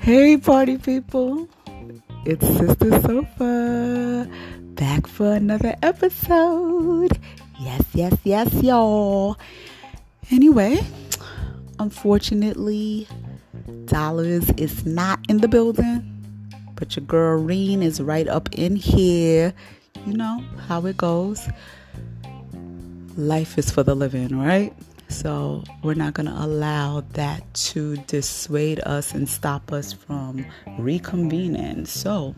Hey, 0.00 0.38
party 0.38 0.78
people. 0.78 1.46
It's 2.24 2.46
Sister 2.46 3.02
Sofa 3.02 4.26
back 4.74 5.06
for 5.06 5.30
another 5.34 5.76
episode. 5.82 7.18
Yes, 7.60 7.82
yes, 7.92 8.16
yes, 8.24 8.50
y'all. 8.62 9.36
Anyway, 10.30 10.80
unfortunately, 11.78 13.06
Dollars 13.84 14.48
is 14.56 14.86
not 14.86 15.20
in 15.28 15.42
the 15.42 15.48
building, 15.48 16.02
but 16.76 16.96
your 16.96 17.04
girl 17.04 17.38
Reen 17.38 17.82
is 17.82 18.00
right 18.00 18.26
up 18.26 18.48
in 18.52 18.76
here. 18.76 19.52
You 20.06 20.14
know 20.14 20.42
how 20.66 20.86
it 20.86 20.96
goes. 20.96 21.46
Life 23.18 23.58
is 23.58 23.70
for 23.70 23.82
the 23.82 23.94
living, 23.94 24.38
right? 24.38 24.72
So 25.10 25.64
we're 25.82 25.94
not 25.94 26.14
going 26.14 26.26
to 26.26 26.32
allow 26.32 27.02
that 27.14 27.52
to 27.54 27.96
dissuade 28.06 28.80
us 28.86 29.12
and 29.12 29.28
stop 29.28 29.72
us 29.72 29.92
from 29.92 30.46
reconvening. 30.78 31.86
So, 31.88 32.34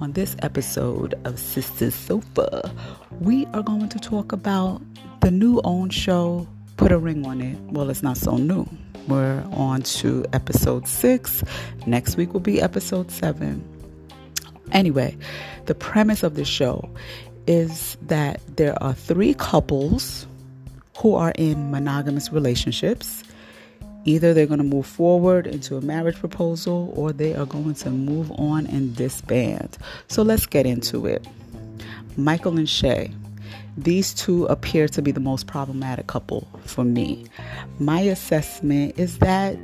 on 0.00 0.12
this 0.12 0.36
episode 0.42 1.14
of 1.24 1.40
Sisters 1.40 1.94
Sofa, 1.94 2.72
we 3.20 3.46
are 3.46 3.62
going 3.62 3.88
to 3.88 3.98
talk 3.98 4.30
about 4.30 4.80
the 5.20 5.32
new 5.32 5.60
OWN 5.64 5.90
show, 5.90 6.46
Put 6.76 6.92
a 6.92 6.98
Ring 6.98 7.26
on 7.26 7.40
It. 7.40 7.58
Well, 7.72 7.90
it's 7.90 8.02
not 8.02 8.16
so 8.16 8.36
new. 8.36 8.66
We're 9.08 9.44
on 9.52 9.82
to 9.82 10.24
episode 10.32 10.86
six. 10.86 11.42
Next 11.86 12.16
week 12.16 12.32
will 12.32 12.40
be 12.40 12.62
episode 12.62 13.10
seven. 13.10 13.62
Anyway, 14.70 15.16
the 15.66 15.74
premise 15.74 16.22
of 16.22 16.36
the 16.36 16.44
show 16.44 16.88
is 17.48 17.96
that 18.02 18.40
there 18.56 18.80
are 18.80 18.94
three 18.94 19.34
couples 19.34 20.26
who 21.02 21.16
are 21.16 21.32
in 21.36 21.70
monogamous 21.72 22.32
relationships. 22.32 23.24
Either 24.04 24.32
they're 24.32 24.46
going 24.46 24.58
to 24.58 24.64
move 24.64 24.86
forward 24.86 25.48
into 25.48 25.76
a 25.76 25.80
marriage 25.80 26.16
proposal 26.16 26.92
or 26.96 27.12
they 27.12 27.34
are 27.34 27.44
going 27.44 27.74
to 27.74 27.90
move 27.90 28.30
on 28.32 28.66
and 28.68 28.94
disband. 28.94 29.76
So 30.06 30.22
let's 30.22 30.46
get 30.46 30.64
into 30.64 31.06
it. 31.06 31.26
Michael 32.16 32.56
and 32.56 32.68
Shay. 32.68 33.10
These 33.76 34.14
two 34.14 34.44
appear 34.46 34.86
to 34.88 35.02
be 35.02 35.10
the 35.12 35.20
most 35.20 35.46
problematic 35.46 36.06
couple 36.06 36.46
for 36.64 36.84
me. 36.84 37.24
My 37.80 38.00
assessment 38.00 38.96
is 38.96 39.18
that 39.18 39.56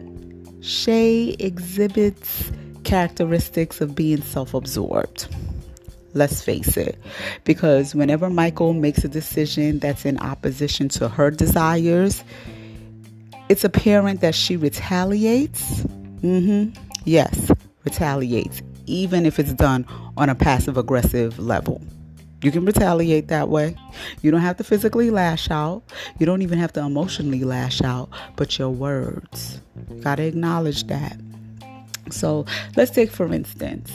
Shay 0.61 1.37
exhibits 1.39 2.51
characteristics 2.85 3.81
of 3.81 3.95
being 3.95 4.23
self 4.23 4.55
absorbed. 4.55 5.29
Let's 6.19 6.43
face 6.43 6.77
it. 6.77 6.99
Because 7.45 7.95
whenever 7.95 8.29
Michael 8.29 8.73
makes 8.73 9.05
a 9.05 9.09
decision 9.09 9.79
that's 9.79 10.05
in 10.05 10.19
opposition 10.19 10.89
to 10.91 11.09
her 11.09 11.31
desires, 11.31 12.25
it's 13.49 13.63
apparent 13.63 14.21
that 14.21 14.35
she 14.35 14.57
retaliates. 14.57 15.83
Mm-hmm. 16.23 16.77
Yes, 17.05 17.53
retaliates, 17.85 18.63
even 18.87 19.27
if 19.27 19.39
it's 19.39 19.53
done 19.53 19.87
on 20.17 20.29
a 20.29 20.35
passive 20.35 20.77
aggressive 20.77 21.39
level. 21.39 21.81
You 22.43 22.51
can 22.51 22.65
retaliate 22.65 23.29
that 23.29 23.49
way. 23.49 23.77
You 24.21 24.33
don't 24.33 24.41
have 24.41 24.57
to 24.57 24.65
physically 24.65 25.11
lash 25.11 25.51
out. 25.53 25.85
You 26.19 26.27
don't 26.27 26.43
even 26.43 26.59
have 26.59 26.73
to 26.73 26.81
emotionally 26.81 27.45
lash 27.45 27.81
out, 27.81 28.11
but 28.35 28.59
your 28.59 28.71
words. 28.71 29.61
Got 30.01 30.17
to 30.17 30.25
acknowledge 30.25 30.85
that. 30.89 31.17
So 32.11 32.47
let's 32.77 32.91
take, 32.91 33.11
for 33.11 33.33
instance, 33.33 33.91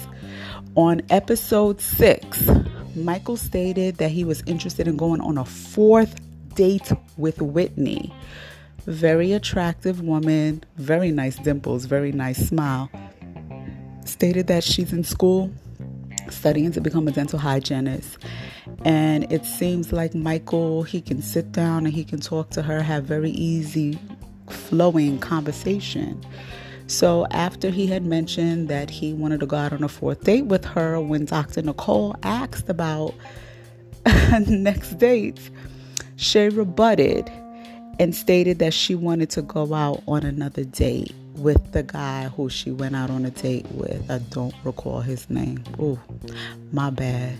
on 0.76 1.02
episode 1.10 1.82
six, 1.82 2.50
Michael 2.96 3.38
stated 3.38 3.98
that 3.98 4.12
he 4.12 4.24
was 4.24 4.44
interested 4.46 4.88
in 4.88 4.98
going 4.98 5.22
on 5.22 5.38
a 5.38 5.46
fourth 5.46 6.20
date 6.56 6.92
with 7.18 7.42
Whitney. 7.42 8.14
Very 8.86 9.34
attractive 9.34 10.02
woman, 10.02 10.64
very 10.76 11.12
nice 11.12 11.38
dimples, 11.38 11.86
very 11.86 12.12
nice 12.12 12.48
smile. 12.48 12.90
Stated 14.06 14.48
that 14.48 14.64
she's 14.64 14.92
in 14.92 15.04
school 15.04 15.52
studying 16.30 16.72
to 16.72 16.82
become 16.82 17.08
a 17.08 17.12
dental 17.12 17.40
hygienist. 17.40 18.18
And 18.86 19.32
it 19.32 19.46
seems 19.46 19.94
like 19.94 20.14
Michael, 20.14 20.84
he 20.84 21.02
can 21.02 21.22
sit 21.22 21.52
down 21.52 21.86
and 21.86 21.94
he 21.94 22.04
can 22.04 22.20
talk 22.20 22.50
to 22.52 22.62
her, 22.62 22.82
have 22.82 23.06
very 23.06 23.32
easy 23.32 24.00
flowing 24.50 25.20
conversation. 25.20 26.22
So, 26.88 27.26
after 27.32 27.70
he 27.70 27.88
had 27.88 28.06
mentioned 28.06 28.68
that 28.70 28.90
he 28.90 29.14
wanted 29.14 29.40
to 29.40 29.46
go 29.46 29.56
out 29.56 29.74
on 29.74 29.84
a 29.84 29.88
fourth 29.88 30.24
date 30.24 30.46
with 30.46 30.66
her, 30.66 31.00
when 31.00 31.26
Dr. 31.26 31.62
Nicole 31.62 32.16
asked 32.24 32.70
about 32.70 33.14
next 34.48 34.98
dates, 34.98 35.50
Shay 36.18 36.50
rebutted 36.50 37.32
and 38.00 38.16
stated 38.16 38.60
that 38.60 38.74
she 38.74 38.96
wanted 38.96 39.30
to 39.32 39.42
go 39.42 39.74
out 39.74 40.04
on 40.08 40.24
another 40.24 40.64
date 40.64 41.14
with 41.36 41.72
the 41.72 41.84
guy 41.84 42.26
who 42.30 42.50
she 42.50 42.72
went 42.72 42.96
out 42.96 43.10
on 43.10 43.26
a 43.26 43.32
date 43.32 43.66
with. 43.72 44.10
I 44.10 44.20
don't 44.20 44.54
recall 44.64 45.02
his 45.02 45.30
name. 45.30 45.64
Oh, 45.80 46.00
my 46.72 46.90
bad. 46.90 47.38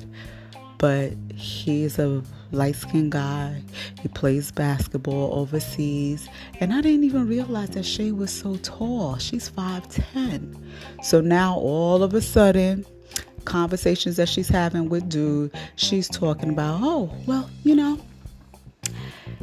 But 0.78 1.14
he's 1.36 2.00
a 2.00 2.22
light 2.54 2.76
skinned 2.76 3.12
guy. 3.12 3.62
He 4.02 4.08
plays 4.08 4.52
basketball 4.52 5.34
overseas. 5.34 6.28
And 6.60 6.74
I 6.74 6.82
didn't 6.82 7.04
even 7.04 7.28
realize 7.28 7.72
that 7.72 7.84
Shay 7.84 8.12
was 8.12 8.32
so 8.32 8.56
tall. 8.58 9.18
She's 9.18 9.50
5'10. 9.50 10.56
So 11.04 11.20
now 11.20 11.58
all 11.58 12.04
of 12.04 12.14
a 12.14 12.22
sudden, 12.22 12.86
conversations 13.46 14.16
that 14.18 14.30
she's 14.30 14.48
having 14.48 14.90
with 14.90 15.10
dude, 15.10 15.52
she's 15.76 16.08
talking 16.08 16.50
about, 16.50 16.80
oh, 16.82 17.12
well, 17.26 17.50
you 17.64 17.76
know, 17.76 18.00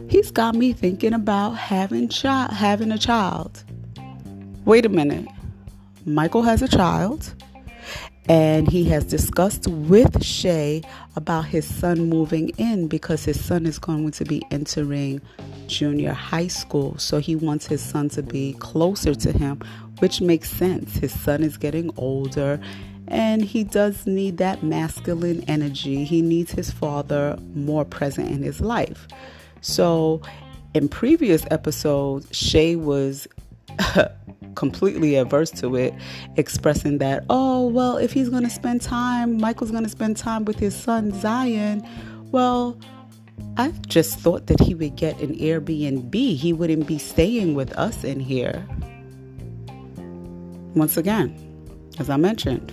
he's 0.08 0.30
got 0.30 0.54
me 0.54 0.72
thinking 0.72 1.12
about 1.12 1.50
having 1.52 2.08
child 2.08 2.52
having 2.52 2.92
a 2.92 2.98
child. 2.98 3.62
Wait 4.64 4.86
a 4.86 4.88
minute. 4.88 5.26
Michael 6.06 6.42
has 6.42 6.62
a 6.62 6.68
child 6.68 7.34
and 8.30 8.68
he 8.68 8.84
has 8.84 9.04
discussed 9.06 9.66
with 9.66 10.24
Shay 10.24 10.82
about 11.16 11.46
his 11.46 11.66
son 11.66 12.08
moving 12.08 12.50
in 12.50 12.86
because 12.86 13.24
his 13.24 13.44
son 13.44 13.66
is 13.66 13.76
going 13.76 14.12
to 14.12 14.24
be 14.24 14.40
entering 14.52 15.20
junior 15.66 16.12
high 16.12 16.46
school. 16.46 16.96
So 16.96 17.18
he 17.18 17.34
wants 17.34 17.66
his 17.66 17.82
son 17.82 18.08
to 18.10 18.22
be 18.22 18.52
closer 18.60 19.16
to 19.16 19.32
him, 19.32 19.60
which 19.98 20.20
makes 20.20 20.48
sense. 20.48 20.94
His 20.98 21.12
son 21.12 21.42
is 21.42 21.56
getting 21.56 21.90
older 21.96 22.60
and 23.08 23.42
he 23.42 23.64
does 23.64 24.06
need 24.06 24.38
that 24.38 24.62
masculine 24.62 25.42
energy. 25.48 26.04
He 26.04 26.22
needs 26.22 26.52
his 26.52 26.70
father 26.70 27.36
more 27.52 27.84
present 27.84 28.30
in 28.30 28.44
his 28.44 28.60
life. 28.60 29.08
So 29.60 30.22
in 30.72 30.88
previous 30.88 31.44
episodes, 31.50 32.28
Shay 32.30 32.76
was 32.76 33.26
completely 34.54 35.16
adverse 35.16 35.50
to 35.52 35.76
it, 35.76 35.94
expressing 36.36 36.98
that, 36.98 37.24
oh, 37.30 37.68
well, 37.68 37.96
if 37.96 38.12
he's 38.12 38.28
going 38.28 38.42
to 38.44 38.50
spend 38.50 38.80
time, 38.80 39.38
Michael's 39.38 39.70
going 39.70 39.84
to 39.84 39.90
spend 39.90 40.16
time 40.16 40.44
with 40.44 40.58
his 40.58 40.74
son 40.74 41.12
Zion, 41.20 41.86
well, 42.30 42.78
I 43.56 43.72
just 43.86 44.18
thought 44.18 44.46
that 44.46 44.60
he 44.60 44.74
would 44.74 44.96
get 44.96 45.20
an 45.20 45.34
Airbnb. 45.36 46.14
He 46.14 46.52
wouldn't 46.52 46.86
be 46.86 46.98
staying 46.98 47.54
with 47.54 47.72
us 47.72 48.04
in 48.04 48.20
here. 48.20 48.66
Once 50.74 50.96
again, 50.96 51.34
as 51.98 52.08
I 52.08 52.16
mentioned, 52.16 52.72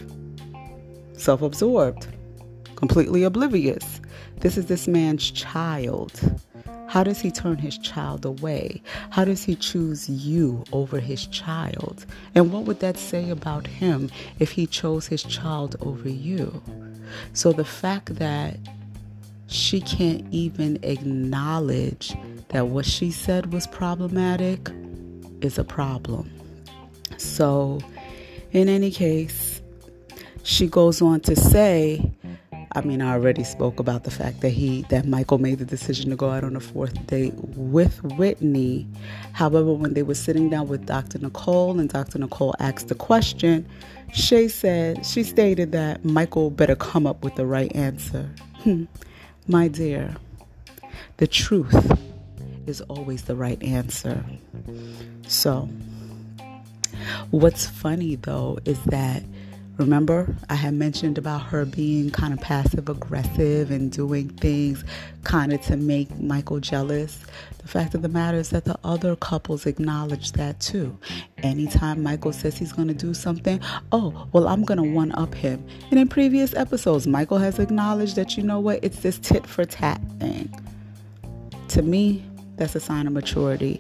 self 1.14 1.42
absorbed, 1.42 2.08
completely 2.76 3.24
oblivious. 3.24 4.02
This 4.40 4.58
is 4.58 4.68
this 4.68 4.88
man's 4.88 5.32
child. 5.32 6.12
How 6.98 7.04
does 7.04 7.22
he 7.22 7.30
turn 7.30 7.60
his 7.60 7.78
child 7.78 8.26
away? 8.26 8.82
How 9.12 9.24
does 9.24 9.44
he 9.44 9.54
choose 9.54 10.10
you 10.10 10.64
over 10.72 11.00
his 11.00 11.28
child? 11.28 12.08
And 12.34 12.52
what 12.52 12.64
would 12.64 12.80
that 12.80 12.98
say 12.98 13.30
about 13.30 13.68
him 13.68 14.10
if 14.40 14.54
he 14.54 14.66
chose 14.66 15.06
his 15.06 15.22
child 15.22 15.76
over 15.80 16.10
you? 16.10 16.60
So 17.34 17.54
the 17.54 17.64
fact 17.64 18.16
that 18.16 18.58
she 19.46 19.80
can't 19.80 20.26
even 20.32 20.80
acknowledge 20.82 22.16
that 22.50 22.70
what 22.70 22.88
she 22.88 23.12
said 23.12 23.54
was 23.54 23.68
problematic 23.68 24.68
is 25.42 25.60
a 25.60 25.64
problem. 25.64 26.32
So, 27.18 27.80
in 28.54 28.70
any 28.70 28.90
case, 28.90 29.62
she 30.42 30.66
goes 30.66 31.00
on 31.04 31.20
to 31.20 31.36
say 31.36 32.12
I 32.78 32.82
mean, 32.82 33.02
I 33.02 33.14
already 33.14 33.44
spoke 33.44 33.80
about 33.80 34.04
the 34.04 34.12
fact 34.12 34.42
that 34.42 34.52
he 34.52 34.84
that 34.90 35.08
Michael 35.08 35.40
made 35.40 35.58
the 35.58 35.66
decision 35.66 36.12
to 36.12 36.16
go 36.16 36.30
out 36.30 36.44
on 36.44 36.56
a 36.56 36.60
fourth 36.60 37.08
date 37.08 37.34
with 37.56 38.04
Whitney. 38.04 38.86
However, 39.34 39.74
when 39.74 39.96
they 39.96 40.04
were 40.04 40.14
sitting 40.14 40.48
down 40.48 40.68
with 40.68 40.86
Dr. 40.86 41.18
Nicole 41.18 41.80
and 41.80 41.90
Dr. 41.90 42.20
Nicole 42.20 42.54
asked 42.60 42.90
the 42.90 42.94
question, 42.94 43.68
Shay 44.14 44.48
said 44.48 45.04
she 45.04 45.24
stated 45.24 45.72
that 45.72 46.06
Michael 46.06 46.52
better 46.52 46.76
come 46.76 47.08
up 47.08 47.24
with 47.24 47.34
the 47.34 47.48
right 47.48 47.76
answer. 47.76 48.30
Hmm. 48.60 48.84
My 49.48 49.68
dear, 49.70 50.16
the 51.18 51.26
truth 51.26 52.00
is 52.68 52.82
always 52.82 53.24
the 53.24 53.36
right 53.36 53.62
answer. 53.64 54.24
So, 55.28 55.68
what's 57.32 57.66
funny 57.66 58.18
though 58.18 58.60
is 58.66 58.80
that 58.84 59.24
Remember, 59.78 60.36
I 60.50 60.56
had 60.56 60.74
mentioned 60.74 61.20
about 61.20 61.44
her 61.44 61.64
being 61.64 62.10
kind 62.10 62.34
of 62.34 62.42
passive 62.42 62.90
aggressive 62.90 63.70
and 63.70 63.92
doing 63.92 64.30
things 64.30 64.84
kind 65.24 65.54
of 65.54 65.62
to 65.62 65.78
make 65.78 66.20
Michael 66.20 66.60
jealous. 66.60 67.24
The 67.60 67.68
fact 67.68 67.94
of 67.94 68.02
the 68.02 68.10
matter 68.10 68.40
is 68.40 68.50
that 68.50 68.66
the 68.66 68.80
other 68.84 69.16
couples 69.16 69.68
acknowledge 69.68 70.32
that 70.32 70.60
too. 70.60 70.98
Anytime 71.44 72.02
Michael 72.02 72.34
says 72.34 72.58
he's 72.58 72.74
going 72.74 72.88
to 72.88 72.96
do 72.96 73.14
something, 73.14 73.62
oh, 73.92 74.28
well, 74.32 74.48
I'm 74.48 74.64
going 74.64 74.80
to 74.80 74.96
one 74.96 75.12
up 75.12 75.36
him. 75.36 75.64
And 75.92 76.00
in 76.00 76.08
previous 76.08 76.56
episodes, 76.56 77.06
Michael 77.06 77.38
has 77.38 77.60
acknowledged 77.60 78.16
that, 78.16 78.36
you 78.36 78.42
know 78.42 78.60
what, 78.60 78.80
it's 78.84 79.02
this 79.02 79.20
tit 79.20 79.46
for 79.46 79.64
tat 79.64 80.02
thing. 80.20 80.52
To 81.70 81.84
me, 81.84 82.26
that's 82.56 82.76
a 82.76 82.80
sign 82.80 83.06
of 83.06 83.14
maturity. 83.14 83.80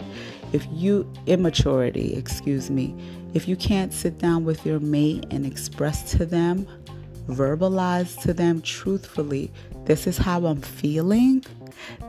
If 0.54 0.68
you, 0.72 1.12
immaturity, 1.26 2.14
excuse 2.16 2.70
me, 2.70 2.96
if 3.34 3.48
you 3.48 3.56
can't 3.56 3.94
sit 3.94 4.18
down 4.18 4.46
with 4.46 4.66
your 4.66 4.80
mate 4.80 5.26
and 5.32 5.46
express 5.46 6.12
to 6.12 6.26
them, 6.26 6.68
verbalize 7.28 8.20
to 8.22 8.34
them 8.34 8.62
truthfully, 8.62 9.52
this 9.86 10.08
is 10.08 10.18
how 10.18 10.46
I'm 10.46 10.62
feeling, 10.62 11.44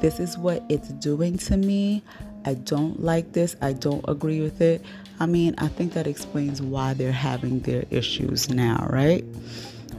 this 0.00 0.20
is 0.20 0.36
what 0.38 0.64
it's 0.68 0.88
doing 0.88 1.38
to 1.38 1.56
me. 1.56 2.02
I 2.44 2.54
don't 2.54 3.02
like 3.02 3.32
this. 3.32 3.56
I 3.60 3.72
don't 3.72 4.04
agree 4.08 4.40
with 4.40 4.60
it. 4.60 4.82
I 5.20 5.26
mean, 5.26 5.54
I 5.58 5.68
think 5.68 5.92
that 5.94 6.06
explains 6.06 6.62
why 6.62 6.94
they're 6.94 7.12
having 7.12 7.60
their 7.60 7.84
issues 7.90 8.48
now, 8.48 8.86
right? 8.90 9.24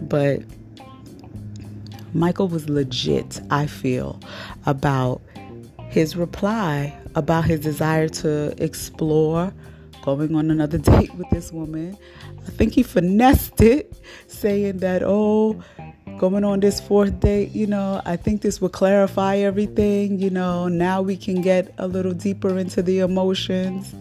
But 0.01 0.41
Michael 2.13 2.47
was 2.47 2.69
legit, 2.69 3.39
I 3.51 3.67
feel, 3.67 4.19
about 4.65 5.21
his 5.89 6.15
reply 6.15 6.95
about 7.15 7.45
his 7.45 7.59
desire 7.59 8.07
to 8.07 8.53
explore 8.63 9.53
going 10.01 10.35
on 10.35 10.51
another 10.51 10.77
date 10.93 11.13
with 11.15 11.29
this 11.29 11.51
woman. 11.51 11.97
I 12.45 12.49
think 12.51 12.73
he 12.73 12.83
finessed 12.83 13.61
it, 13.61 13.93
saying 14.27 14.77
that, 14.79 15.03
oh, 15.03 15.61
going 16.17 16.43
on 16.43 16.59
this 16.59 16.79
fourth 16.79 17.19
date, 17.19 17.51
you 17.51 17.67
know, 17.67 18.01
I 18.05 18.17
think 18.17 18.41
this 18.41 18.59
will 18.59 18.69
clarify 18.69 19.37
everything. 19.37 20.19
You 20.19 20.29
know, 20.29 20.67
now 20.67 21.01
we 21.01 21.15
can 21.15 21.41
get 21.41 21.73
a 21.77 21.87
little 21.87 22.13
deeper 22.13 22.57
into 22.57 22.81
the 22.81 22.99
emotions. 22.99 23.93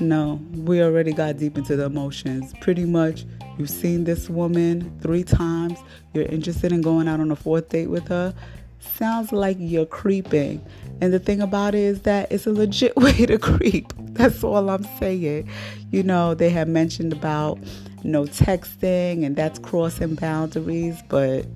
No, 0.00 0.40
we 0.54 0.82
already 0.82 1.12
got 1.12 1.38
deep 1.38 1.58
into 1.58 1.76
the 1.76 1.84
emotions. 1.84 2.52
Pretty 2.60 2.84
much, 2.84 3.24
you've 3.56 3.70
seen 3.70 4.04
this 4.04 4.28
woman 4.28 4.96
three 5.00 5.24
times. 5.24 5.78
You're 6.14 6.26
interested 6.26 6.72
in 6.72 6.82
going 6.82 7.08
out 7.08 7.20
on 7.20 7.30
a 7.30 7.36
fourth 7.36 7.68
date 7.68 7.88
with 7.88 8.08
her. 8.08 8.34
Sounds 8.80 9.32
like 9.32 9.56
you're 9.58 9.86
creeping. 9.86 10.64
And 11.00 11.12
the 11.12 11.18
thing 11.18 11.40
about 11.40 11.74
it 11.74 11.80
is 11.80 12.02
that 12.02 12.30
it's 12.30 12.46
a 12.46 12.52
legit 12.52 12.96
way 12.96 13.26
to 13.26 13.38
creep. 13.38 13.92
That's 14.18 14.44
all 14.44 14.68
I'm 14.68 14.84
saying. 14.98 15.48
You 15.90 16.02
know, 16.02 16.34
they 16.34 16.50
have 16.50 16.68
mentioned 16.68 17.12
about 17.12 17.58
no 18.04 18.24
texting 18.24 19.24
and 19.24 19.36
that's 19.36 19.58
crossing 19.58 20.14
boundaries, 20.14 21.02
but 21.08 21.46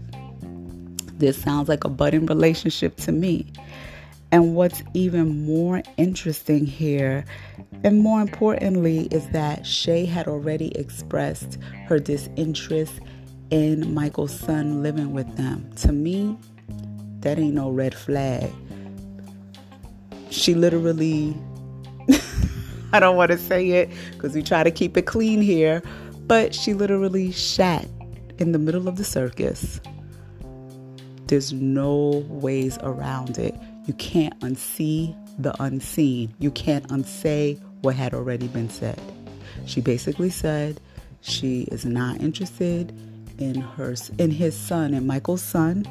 this 1.19 1.41
sounds 1.41 1.69
like 1.69 1.85
a 1.85 1.89
budding 1.89 2.27
relationship 2.27 2.97
to 2.99 3.13
me. 3.13 3.53
And 4.31 4.55
what's 4.55 4.83
even 4.95 5.45
more 5.45 5.83
interesting 5.99 6.65
here, 6.65 7.27
and 7.85 8.01
more 8.01 8.23
importantly, 8.23 9.09
is 9.11 9.29
that 9.29 9.67
Shay 9.67 10.07
had 10.07 10.27
already 10.27 10.75
expressed 10.79 11.59
her 11.87 11.99
disinterest 11.99 12.95
in 13.51 13.93
Michael's 13.93 14.39
son 14.39 14.83
living 14.83 15.13
with 15.13 15.37
them. 15.37 15.71
To 15.83 15.93
me, 15.93 16.39
that 17.21 17.39
ain't 17.39 17.55
no 17.55 17.69
red 17.69 17.95
flag 17.95 18.51
she 20.33 20.55
literally, 20.55 21.37
I 22.95 23.01
don't 23.01 23.17
want 23.17 23.31
to 23.31 23.39
say 23.39 23.71
it 23.71 23.91
because 24.13 24.35
we 24.35 24.43
try 24.43 24.63
to 24.63 24.71
keep 24.71 24.97
it 24.97 25.03
clean 25.03 25.41
here, 25.41 25.83
but 26.27 26.55
she 26.55 26.75
literally 26.75 27.33
shat 27.33 27.87
in 28.39 28.53
the 28.53 28.59
middle 28.59 28.89
of 28.89 28.97
the 28.97 29.05
circus. 29.05 29.81
There's 31.27 31.53
no 31.53 32.25
ways 32.29 32.79
around 32.83 33.39
it. 33.39 33.55
You 33.87 33.95
can't 33.95 34.39
unsee 34.41 35.17
the 35.39 35.61
unseen. 35.63 36.35
You 36.39 36.51
can't 36.51 36.91
unsay 36.91 37.55
what 37.81 37.95
had 37.95 38.15
already 38.15 38.49
been 38.49 38.69
said. 38.69 39.01
She 39.67 39.81
basically 39.81 40.31
said 40.31 40.81
she 41.21 41.63
is 41.73 41.85
not 41.85 42.21
interested 42.21 42.93
in 43.39 43.61
her 43.61 43.95
in 44.19 44.31
his 44.31 44.57
son 44.57 44.95
and 44.95 45.07
Michael's 45.07 45.43
son 45.43 45.85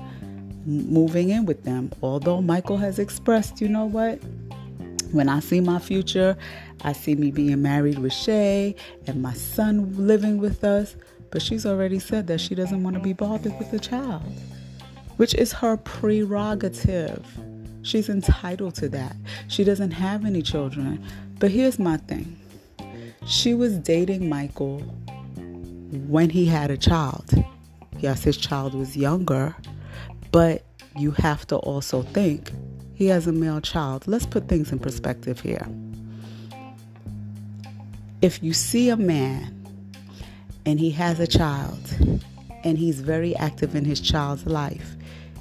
moving 0.66 1.30
in 1.30 1.46
with 1.46 1.64
them. 1.64 1.92
Although 2.02 2.42
Michael 2.42 2.78
has 2.78 3.00
expressed, 3.00 3.62
you 3.62 3.68
know 3.68 3.86
what? 3.86 4.16
When 5.12 5.28
I 5.28 5.40
see 5.40 5.60
my 5.60 5.80
future, 5.80 6.38
I 6.84 6.94
see 6.94 7.16
me 7.16 7.32
being 7.32 7.62
married 7.62 8.00
with 8.00 8.14
Shay 8.14 8.76
and 9.08 9.22
my 9.22 9.34
son 9.34 9.96
living 9.98 10.38
with 10.38 10.64
us. 10.64 10.96
But 11.32 11.42
she's 11.42 11.66
already 11.66 12.00
said 12.00 12.28
that 12.28 12.42
she 12.42 12.56
doesn't 12.56 12.84
want 12.84 12.96
to 12.96 13.02
be 13.02 13.14
bothered 13.14 13.58
with 13.58 13.72
a 13.72 13.80
child, 13.80 14.24
which 15.16 15.34
is 15.34 15.54
her 15.54 15.78
prerogative. 15.78 17.26
She's 17.84 18.10
entitled 18.10 18.76
to 18.76 18.90
that. 18.90 19.16
She 19.48 19.64
doesn't 19.64 19.92
have 19.92 20.26
any 20.26 20.42
children. 20.42 21.04
But 21.40 21.52
here's 21.52 21.80
my 21.80 21.98
thing 21.98 22.38
she 23.26 23.54
was 23.54 23.78
dating 23.78 24.28
Michael 24.28 24.80
when 26.08 26.30
he 26.30 26.46
had 26.46 26.70
a 26.70 26.78
child. 26.78 27.34
Yes, 28.00 28.24
his 28.24 28.38
child 28.38 28.74
was 28.74 28.98
younger, 28.98 29.56
but 30.32 30.64
you 30.98 31.12
have 31.12 31.46
to 31.48 31.58
also 31.58 32.02
think 32.02 32.52
he 32.94 33.08
has 33.08 33.28
a 33.28 33.32
male 33.32 33.62
child. 33.62 34.08
Let's 34.08 34.26
put 34.26 34.48
things 34.48 34.72
in 34.72 34.80
perspective 34.80 35.40
here. 35.40 35.66
If 38.22 38.44
you 38.44 38.54
see 38.54 38.90
a 38.90 38.98
man 38.98 39.66
and 40.64 40.80
he 40.80 40.92
has 40.92 41.20
a 41.20 41.26
child 41.26 41.80
and 42.64 42.78
he's 42.78 43.02
very 43.02 43.36
active 43.36 43.76
in 43.76 43.84
his 43.84 44.00
child's 44.00 44.46
life, 44.46 44.96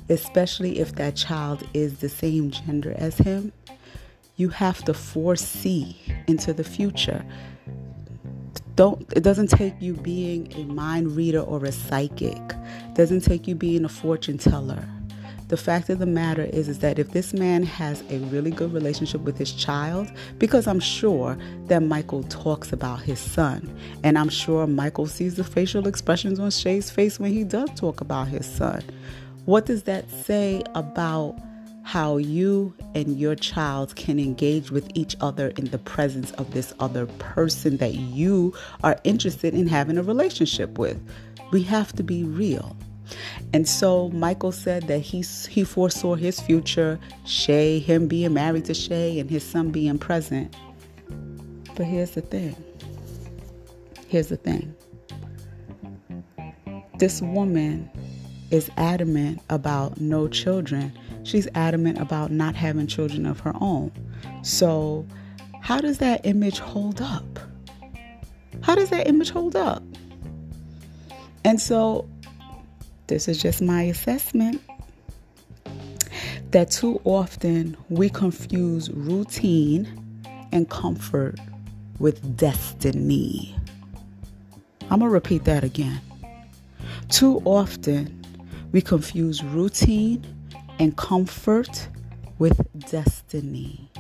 especially 0.09 0.79
if 0.79 0.95
that 0.95 1.15
child 1.15 1.63
is 1.75 1.99
the 1.99 2.09
same 2.09 2.51
gender 2.51 2.95
as 2.97 3.19
him, 3.19 3.53
you 4.37 4.49
have 4.49 4.83
to 4.85 4.95
foresee 4.95 6.01
into 6.27 6.55
the 6.55 6.65
future. 6.65 7.23
Don't 8.77 9.05
it 9.15 9.23
doesn't 9.23 9.51
take 9.51 9.75
you 9.79 9.93
being 9.93 10.51
a 10.55 10.65
mind 10.65 11.15
reader 11.15 11.41
or 11.41 11.63
a 11.67 11.73
psychic. 11.73 12.39
It 12.39 12.95
doesn't 12.95 13.21
take 13.21 13.47
you 13.47 13.55
being 13.55 13.85
a 13.85 13.91
fortune 13.91 14.39
teller 14.39 14.89
the 15.51 15.57
fact 15.57 15.91
of 15.91 15.99
the 15.99 16.07
matter 16.07 16.45
is, 16.45 16.69
is 16.69 16.79
that 16.79 16.99
if 16.99 17.11
this 17.11 17.35
man 17.35 17.65
has 17.65 18.03
a 18.09 18.19
really 18.27 18.53
good 18.53 18.73
relationship 18.73 19.21
with 19.23 19.37
his 19.37 19.53
child, 19.53 20.11
because 20.39 20.69
I'm 20.69 20.79
sure 20.79 21.37
that 21.67 21.83
Michael 21.83 22.23
talks 22.25 22.73
about 22.73 23.01
his 23.03 23.19
son, 23.19 23.69
and 24.05 24.17
I'm 24.17 24.29
sure 24.29 24.69
Michael 24.69 25.09
sees 25.09 25.35
the 25.35 25.43
facial 25.43 25.89
expressions 25.89 26.39
on 26.39 26.53
Shay's 26.53 26.89
face 26.89 27.19
when 27.19 27.33
he 27.33 27.43
does 27.43 27.69
talk 27.75 28.01
about 28.01 28.29
his 28.29 28.47
son. 28.47 28.83
What 29.45 29.67
does 29.67 29.83
that 29.83 30.09
say 30.09 30.63
about 30.77 31.37
how 31.83 32.19
you 32.19 32.73
and 32.95 33.19
your 33.19 33.35
child 33.35 33.97
can 33.97 34.21
engage 34.21 34.71
with 34.71 34.89
each 34.95 35.17
other 35.21 35.49
in 35.57 35.65
the 35.67 35.79
presence 35.79 36.31
of 36.33 36.53
this 36.53 36.73
other 36.79 37.07
person 37.19 37.79
that 37.79 37.95
you 37.95 38.55
are 38.85 39.01
interested 39.03 39.53
in 39.53 39.67
having 39.67 39.99
a 39.99 40.03
relationship 40.05 40.79
with? 40.79 41.01
We 41.51 41.65
have 41.65 41.93
to 41.95 42.05
be 42.05 42.23
real. 42.23 42.77
And 43.53 43.69
so 43.69 44.09
Michael 44.11 44.53
said 44.53 44.85
that 44.89 45.01
he, 45.01 45.23
he 45.49 45.65
foresaw 45.65 46.15
his 46.15 46.41
future, 46.41 46.99
Shay, 47.25 47.79
him 47.79 48.09
being 48.09 48.35
married 48.35 48.65
to 48.67 48.75
Shay, 48.75 49.19
and 49.19 49.31
his 49.31 49.45
son 49.45 49.71
being 49.71 49.99
present. 49.99 50.55
But 51.77 51.87
here's 51.87 52.13
the 52.13 52.21
thing. 52.21 52.57
Here's 54.09 54.29
the 54.29 54.37
thing. 54.37 54.75
This 56.99 57.23
woman 57.23 57.91
is 58.51 58.71
adamant 58.77 59.41
about 59.49 60.01
no 60.01 60.29
children. 60.29 60.93
She's 61.23 61.49
adamant 61.55 61.99
about 61.99 62.31
not 62.31 62.55
having 62.55 62.87
children 62.87 63.25
of 63.27 63.41
her 63.41 63.55
own. 63.61 63.93
So, 64.43 65.07
how 65.61 65.81
does 65.81 65.99
that 65.99 66.21
image 66.25 66.59
hold 66.59 67.01
up? 67.01 67.39
How 68.63 68.75
does 68.75 68.91
that 68.91 69.07
image 69.07 69.31
hold 69.31 69.57
up? 69.57 69.83
And 71.45 71.61
so 71.61 72.09
this 73.11 73.27
is 73.27 73.43
just 73.43 73.61
my 73.61 73.83
assessment, 73.83 74.63
that 76.53 76.71
too 76.71 77.01
often 77.05 77.77
we 77.89 78.09
confuse 78.09 78.89
routine 78.91 80.23
and 80.53 80.71
comfort 80.71 81.39
with 81.99 82.37
destiny. 82.37 83.55
I'm 84.83 85.01
going 85.01 85.09
to 85.09 85.09
repeat 85.09 85.45
that 85.45 85.65
again. 85.65 86.01
Too 87.09 87.43
often 87.45 88.25
we 88.71 88.81
confuse 88.81 89.43
routine 89.43 90.25
and 90.79 90.97
comfort 90.97 91.89
with 92.39 92.61
destiny 92.91 93.91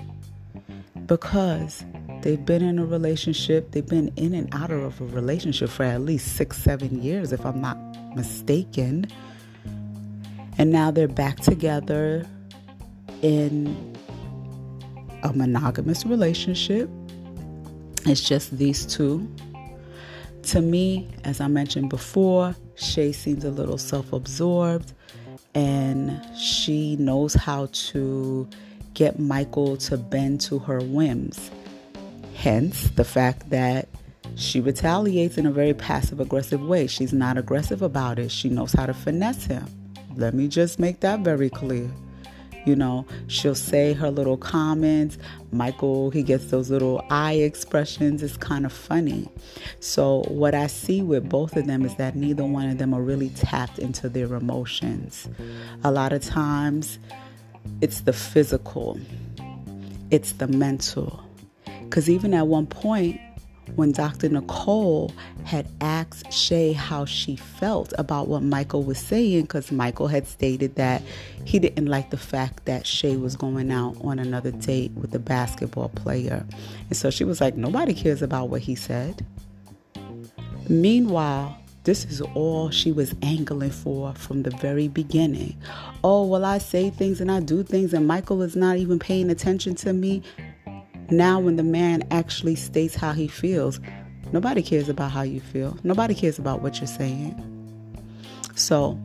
because 1.06 1.84
they've 2.22 2.44
been 2.44 2.62
in 2.62 2.78
a 2.78 2.84
relationship, 2.84 3.72
they've 3.72 3.86
been 3.86 4.12
in 4.14 4.34
and 4.34 4.54
out 4.54 4.70
of 4.70 5.00
a 5.00 5.04
relationship 5.06 5.68
for 5.68 5.82
at 5.82 6.00
least 6.00 6.36
six, 6.36 6.56
seven 6.56 7.02
years, 7.02 7.32
if 7.32 7.44
I'm 7.44 7.60
not 7.60 7.89
mistaken. 8.14 9.06
And 10.58 10.70
now 10.70 10.90
they're 10.90 11.08
back 11.08 11.40
together 11.40 12.26
in 13.22 13.96
a 15.22 15.32
monogamous 15.32 16.04
relationship. 16.04 16.88
It's 18.06 18.20
just 18.20 18.56
these 18.56 18.86
two. 18.86 19.28
To 20.44 20.60
me, 20.60 21.08
as 21.24 21.40
I 21.40 21.48
mentioned 21.48 21.90
before, 21.90 22.54
Shay 22.76 23.12
seems 23.12 23.44
a 23.44 23.50
little 23.50 23.78
self 23.78 24.12
absorbed 24.12 24.92
and 25.54 26.20
she 26.36 26.96
knows 26.96 27.34
how 27.34 27.68
to 27.72 28.48
get 28.94 29.18
Michael 29.18 29.76
to 29.76 29.96
bend 29.96 30.40
to 30.42 30.58
her 30.60 30.80
whims. 30.80 31.50
Hence, 32.34 32.90
the 32.90 33.04
fact 33.04 33.50
that 33.50 33.88
she 34.36 34.60
retaliates 34.60 35.38
in 35.38 35.46
a 35.46 35.50
very 35.50 35.74
passive 35.74 36.20
aggressive 36.20 36.62
way. 36.62 36.86
She's 36.86 37.12
not 37.12 37.36
aggressive 37.36 37.82
about 37.82 38.18
it. 38.18 38.30
She 38.30 38.48
knows 38.48 38.72
how 38.72 38.86
to 38.86 38.94
finesse 38.94 39.44
him. 39.44 39.66
Let 40.16 40.34
me 40.34 40.48
just 40.48 40.78
make 40.78 41.00
that 41.00 41.20
very 41.20 41.50
clear. 41.50 41.90
You 42.66 42.76
know, 42.76 43.06
she'll 43.26 43.54
say 43.54 43.94
her 43.94 44.10
little 44.10 44.36
comments. 44.36 45.16
Michael, 45.50 46.10
he 46.10 46.22
gets 46.22 46.50
those 46.50 46.70
little 46.70 47.04
eye 47.10 47.34
expressions. 47.34 48.22
It's 48.22 48.36
kind 48.36 48.66
of 48.66 48.72
funny. 48.72 49.28
So, 49.80 50.24
what 50.28 50.54
I 50.54 50.66
see 50.66 51.00
with 51.00 51.28
both 51.28 51.56
of 51.56 51.66
them 51.66 51.84
is 51.84 51.94
that 51.96 52.16
neither 52.16 52.44
one 52.44 52.68
of 52.68 52.78
them 52.78 52.92
are 52.92 53.00
really 53.00 53.30
tapped 53.30 53.78
into 53.78 54.08
their 54.08 54.34
emotions. 54.34 55.28
A 55.84 55.90
lot 55.90 56.12
of 56.12 56.22
times, 56.22 56.98
it's 57.80 58.02
the 58.02 58.12
physical, 58.12 59.00
it's 60.10 60.32
the 60.32 60.46
mental. 60.46 61.24
Because 61.84 62.10
even 62.10 62.34
at 62.34 62.46
one 62.46 62.66
point, 62.66 63.20
when 63.76 63.92
Dr. 63.92 64.28
Nicole 64.28 65.12
had 65.44 65.66
asked 65.80 66.32
Shay 66.32 66.72
how 66.72 67.04
she 67.04 67.36
felt 67.36 67.92
about 67.98 68.28
what 68.28 68.42
Michael 68.42 68.82
was 68.82 68.98
saying, 68.98 69.42
because 69.42 69.72
Michael 69.72 70.08
had 70.08 70.26
stated 70.26 70.76
that 70.76 71.02
he 71.44 71.58
didn't 71.58 71.86
like 71.86 72.10
the 72.10 72.16
fact 72.16 72.64
that 72.66 72.86
Shay 72.86 73.16
was 73.16 73.36
going 73.36 73.70
out 73.70 73.96
on 74.02 74.18
another 74.18 74.50
date 74.50 74.92
with 74.92 75.14
a 75.14 75.18
basketball 75.18 75.88
player. 75.90 76.44
And 76.88 76.96
so 76.96 77.10
she 77.10 77.24
was 77.24 77.40
like, 77.40 77.56
Nobody 77.56 77.94
cares 77.94 78.22
about 78.22 78.48
what 78.48 78.62
he 78.62 78.74
said. 78.74 79.24
Meanwhile, 80.68 81.56
this 81.84 82.04
is 82.04 82.20
all 82.20 82.70
she 82.70 82.92
was 82.92 83.14
angling 83.22 83.70
for 83.70 84.14
from 84.14 84.42
the 84.42 84.50
very 84.50 84.86
beginning. 84.86 85.56
Oh, 86.04 86.26
well, 86.26 86.44
I 86.44 86.58
say 86.58 86.90
things 86.90 87.20
and 87.20 87.32
I 87.32 87.40
do 87.40 87.62
things, 87.62 87.94
and 87.94 88.06
Michael 88.06 88.42
is 88.42 88.54
not 88.54 88.76
even 88.76 88.98
paying 88.98 89.30
attention 89.30 89.74
to 89.76 89.92
me. 89.92 90.22
Now, 91.10 91.40
when 91.40 91.56
the 91.56 91.64
man 91.64 92.04
actually 92.10 92.54
states 92.54 92.94
how 92.94 93.12
he 93.12 93.26
feels, 93.26 93.80
nobody 94.32 94.62
cares 94.62 94.88
about 94.88 95.10
how 95.10 95.22
you 95.22 95.40
feel. 95.40 95.76
Nobody 95.82 96.14
cares 96.14 96.38
about 96.38 96.62
what 96.62 96.78
you're 96.78 96.86
saying. 96.86 97.34
So, 98.54 98.98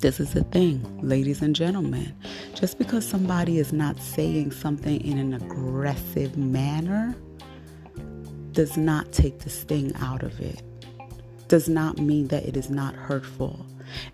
this 0.00 0.18
is 0.18 0.32
the 0.32 0.44
thing, 0.44 0.82
ladies 1.02 1.42
and 1.42 1.54
gentlemen. 1.54 2.14
Just 2.54 2.78
because 2.78 3.06
somebody 3.06 3.58
is 3.58 3.72
not 3.72 4.00
saying 4.00 4.52
something 4.52 5.00
in 5.04 5.18
an 5.18 5.34
aggressive 5.34 6.36
manner 6.36 7.14
does 8.52 8.76
not 8.76 9.12
take 9.12 9.40
the 9.40 9.50
sting 9.50 9.94
out 9.96 10.22
of 10.22 10.40
it, 10.40 10.62
does 11.48 11.68
not 11.68 11.98
mean 11.98 12.28
that 12.28 12.44
it 12.44 12.56
is 12.56 12.70
not 12.70 12.94
hurtful. 12.94 13.66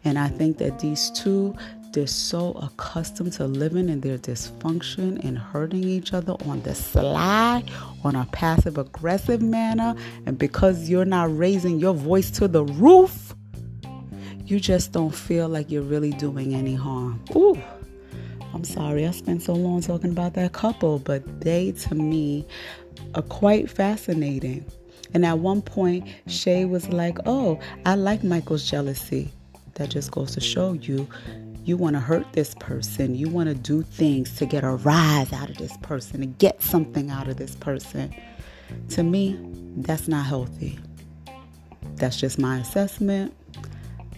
And 0.04 0.18
I 0.18 0.28
think 0.28 0.58
that 0.58 0.80
these 0.80 1.10
two 1.12 1.54
they're 1.92 2.06
so 2.06 2.52
accustomed 2.52 3.32
to 3.34 3.46
living 3.46 3.88
in 3.88 4.00
their 4.00 4.18
dysfunction 4.18 5.24
and 5.24 5.38
hurting 5.38 5.84
each 5.84 6.12
other 6.12 6.34
on 6.46 6.60
the 6.62 6.74
sly, 6.74 7.64
on 8.04 8.14
a 8.14 8.26
passive 8.26 8.78
aggressive 8.78 9.40
manner. 9.40 9.94
And 10.26 10.38
because 10.38 10.88
you're 10.88 11.04
not 11.04 11.36
raising 11.36 11.78
your 11.78 11.94
voice 11.94 12.30
to 12.32 12.48
the 12.48 12.64
roof, 12.64 13.34
you 14.44 14.60
just 14.60 14.92
don't 14.92 15.14
feel 15.14 15.48
like 15.48 15.70
you're 15.70 15.82
really 15.82 16.10
doing 16.10 16.54
any 16.54 16.74
harm. 16.74 17.22
Ooh. 17.34 17.60
I'm 18.54 18.64
sorry 18.64 19.06
I 19.06 19.10
spent 19.10 19.42
so 19.42 19.52
long 19.52 19.82
talking 19.82 20.10
about 20.10 20.34
that 20.34 20.52
couple, 20.52 20.98
but 20.98 21.40
they 21.42 21.72
to 21.72 21.94
me 21.94 22.46
are 23.14 23.22
quite 23.22 23.70
fascinating. 23.70 24.64
And 25.14 25.24
at 25.24 25.38
one 25.38 25.62
point, 25.62 26.08
Shay 26.26 26.64
was 26.64 26.88
like, 26.88 27.18
Oh, 27.26 27.60
I 27.86 27.94
like 27.94 28.24
Michael's 28.24 28.68
jealousy. 28.68 29.30
That 29.74 29.90
just 29.90 30.10
goes 30.10 30.32
to 30.34 30.40
show 30.40 30.72
you 30.72 31.06
you 31.68 31.76
want 31.76 31.94
to 31.94 32.00
hurt 32.00 32.32
this 32.32 32.54
person. 32.54 33.14
You 33.14 33.28
want 33.28 33.50
to 33.50 33.54
do 33.54 33.82
things 33.82 34.34
to 34.38 34.46
get 34.46 34.64
a 34.64 34.70
rise 34.70 35.32
out 35.34 35.50
of 35.50 35.58
this 35.58 35.76
person, 35.82 36.20
to 36.20 36.26
get 36.26 36.62
something 36.62 37.10
out 37.10 37.28
of 37.28 37.36
this 37.36 37.54
person. 37.56 38.14
To 38.90 39.02
me, 39.02 39.38
that's 39.76 40.08
not 40.08 40.24
healthy. 40.24 40.78
That's 41.96 42.18
just 42.18 42.38
my 42.38 42.58
assessment. 42.58 43.34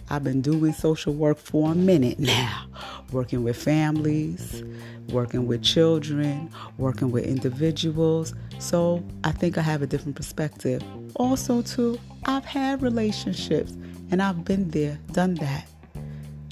I've 0.09 0.23
been 0.23 0.41
doing 0.41 0.73
social 0.73 1.13
work 1.13 1.37
for 1.37 1.71
a 1.71 1.75
minute 1.75 2.19
now, 2.19 2.67
working 3.11 3.43
with 3.43 3.61
families, 3.61 4.63
working 5.09 5.45
with 5.45 5.61
children, 5.61 6.49
working 6.77 7.11
with 7.11 7.25
individuals. 7.25 8.33
So 8.59 9.03
I 9.25 9.31
think 9.31 9.57
I 9.57 9.61
have 9.61 9.81
a 9.81 9.87
different 9.87 10.15
perspective. 10.15 10.81
Also, 11.15 11.61
too, 11.61 11.99
I've 12.25 12.45
had 12.45 12.81
relationships 12.81 13.73
and 14.09 14.21
I've 14.21 14.45
been 14.45 14.69
there, 14.69 14.99
done 15.11 15.35
that. 15.35 15.67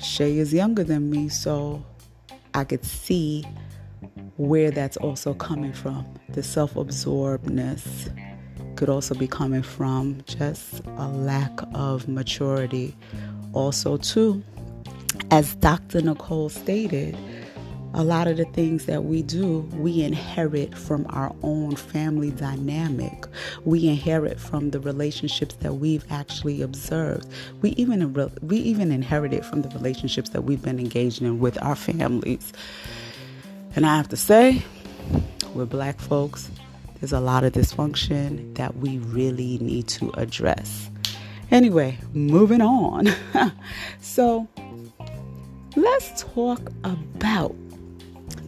Shay 0.01 0.37
is 0.37 0.53
younger 0.53 0.83
than 0.83 1.09
me, 1.09 1.29
so 1.29 1.83
I 2.53 2.63
could 2.63 2.85
see 2.85 3.45
where 4.37 4.71
that's 4.71 4.97
also 4.97 5.33
coming 5.33 5.73
from. 5.73 6.05
The 6.29 6.43
self 6.43 6.75
absorbedness 6.75 8.09
could 8.75 8.89
also 8.89 9.13
be 9.13 9.27
coming 9.27 9.61
from 9.61 10.21
just 10.25 10.81
a 10.97 11.07
lack 11.09 11.51
of 11.73 12.07
maturity. 12.07 12.95
Also, 13.53 13.97
too, 13.97 14.41
as 15.31 15.55
Dr. 15.55 16.01
Nicole 16.01 16.49
stated, 16.49 17.17
a 17.93 18.03
lot 18.03 18.27
of 18.27 18.37
the 18.37 18.45
things 18.45 18.85
that 18.85 19.05
we 19.05 19.23
do, 19.23 19.59
we 19.73 20.03
inherit 20.03 20.77
from 20.77 21.05
our 21.09 21.35
own 21.41 21.75
family 21.75 22.31
dynamic. 22.31 23.25
We 23.65 23.87
inherit 23.87 24.39
from 24.39 24.71
the 24.71 24.79
relationships 24.79 25.55
that 25.55 25.75
we've 25.75 26.05
actually 26.11 26.61
observed. 26.61 27.27
We 27.61 27.71
even 27.71 28.13
we 28.41 28.57
even 28.57 28.91
inherit 28.91 29.33
it 29.33 29.43
from 29.43 29.63
the 29.63 29.69
relationships 29.69 30.29
that 30.29 30.43
we've 30.43 30.61
been 30.61 30.79
engaged 30.79 31.21
in 31.21 31.39
with 31.39 31.61
our 31.63 31.75
families. 31.75 32.53
And 33.75 33.85
I 33.85 33.97
have 33.97 34.09
to 34.09 34.17
say, 34.17 34.63
with 35.53 35.69
black 35.69 35.99
folks, 35.99 36.49
there's 36.99 37.13
a 37.13 37.19
lot 37.19 37.43
of 37.43 37.53
dysfunction 37.53 38.55
that 38.55 38.77
we 38.77 38.99
really 38.99 39.57
need 39.59 39.87
to 39.89 40.11
address. 40.11 40.89
Anyway, 41.49 41.97
moving 42.13 42.61
on. 42.61 43.09
so, 44.01 44.47
let's 45.75 46.23
talk 46.23 46.61
about 46.83 47.55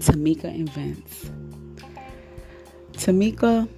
Tamika 0.02 0.46
and 0.46 0.70
Vince. 0.70 1.32
Tamika, 2.94 3.70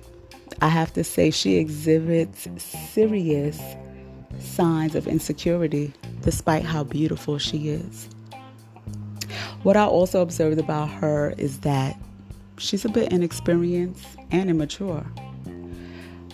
I 0.61 0.69
have 0.69 0.93
to 0.93 1.03
say, 1.03 1.31
she 1.31 1.55
exhibits 1.55 2.47
serious 2.57 3.59
signs 4.39 4.95
of 4.95 5.07
insecurity 5.07 5.93
despite 6.21 6.63
how 6.63 6.83
beautiful 6.83 7.37
she 7.37 7.69
is. 7.69 8.09
What 9.63 9.77
I 9.77 9.85
also 9.85 10.21
observed 10.21 10.59
about 10.59 10.89
her 10.89 11.33
is 11.37 11.59
that 11.59 11.97
she's 12.57 12.85
a 12.85 12.89
bit 12.89 13.11
inexperienced 13.11 14.05
and 14.31 14.49
immature. 14.49 15.05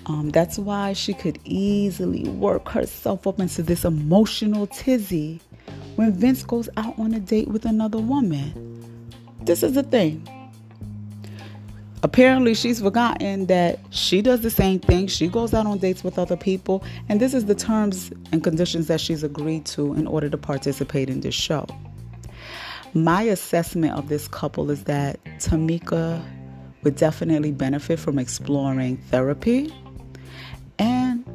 Um, 0.05 0.29
that's 0.31 0.57
why 0.57 0.93
she 0.93 1.13
could 1.13 1.39
easily 1.45 2.27
work 2.29 2.69
herself 2.69 3.27
up 3.27 3.39
into 3.39 3.61
this 3.61 3.85
emotional 3.85 4.65
tizzy 4.67 5.39
when 5.95 6.13
Vince 6.13 6.43
goes 6.43 6.69
out 6.77 6.97
on 6.97 7.13
a 7.13 7.19
date 7.19 7.47
with 7.47 7.65
another 7.65 7.99
woman 7.99 8.78
this 9.41 9.63
is 9.63 9.73
the 9.73 9.83
thing. 9.83 10.27
Apparently, 12.01 12.53
she's 12.53 12.79
forgotten 12.81 13.47
that 13.47 13.79
she 13.89 14.21
does 14.21 14.39
the 14.41 14.49
same 14.49 14.79
thing. 14.79 15.07
She 15.07 15.27
goes 15.27 15.53
out 15.53 15.65
on 15.65 15.79
dates 15.79 16.01
with 16.03 16.17
other 16.17 16.37
people, 16.37 16.81
and 17.09 17.19
this 17.19 17.33
is 17.33 17.45
the 17.45 17.55
terms 17.55 18.11
and 18.31 18.41
conditions 18.41 18.87
that 18.87 19.01
she's 19.01 19.21
agreed 19.21 19.65
to 19.67 19.93
in 19.95 20.07
order 20.07 20.29
to 20.29 20.37
participate 20.37 21.09
in 21.09 21.19
this 21.19 21.35
show. 21.35 21.67
My 22.93 23.23
assessment 23.23 23.95
of 23.95 24.07
this 24.07 24.27
couple 24.29 24.71
is 24.71 24.85
that 24.85 25.23
Tamika 25.39 26.23
would 26.83 26.95
definitely 26.95 27.51
benefit 27.51 27.99
from 27.99 28.17
exploring 28.17 28.97
therapy 29.09 29.73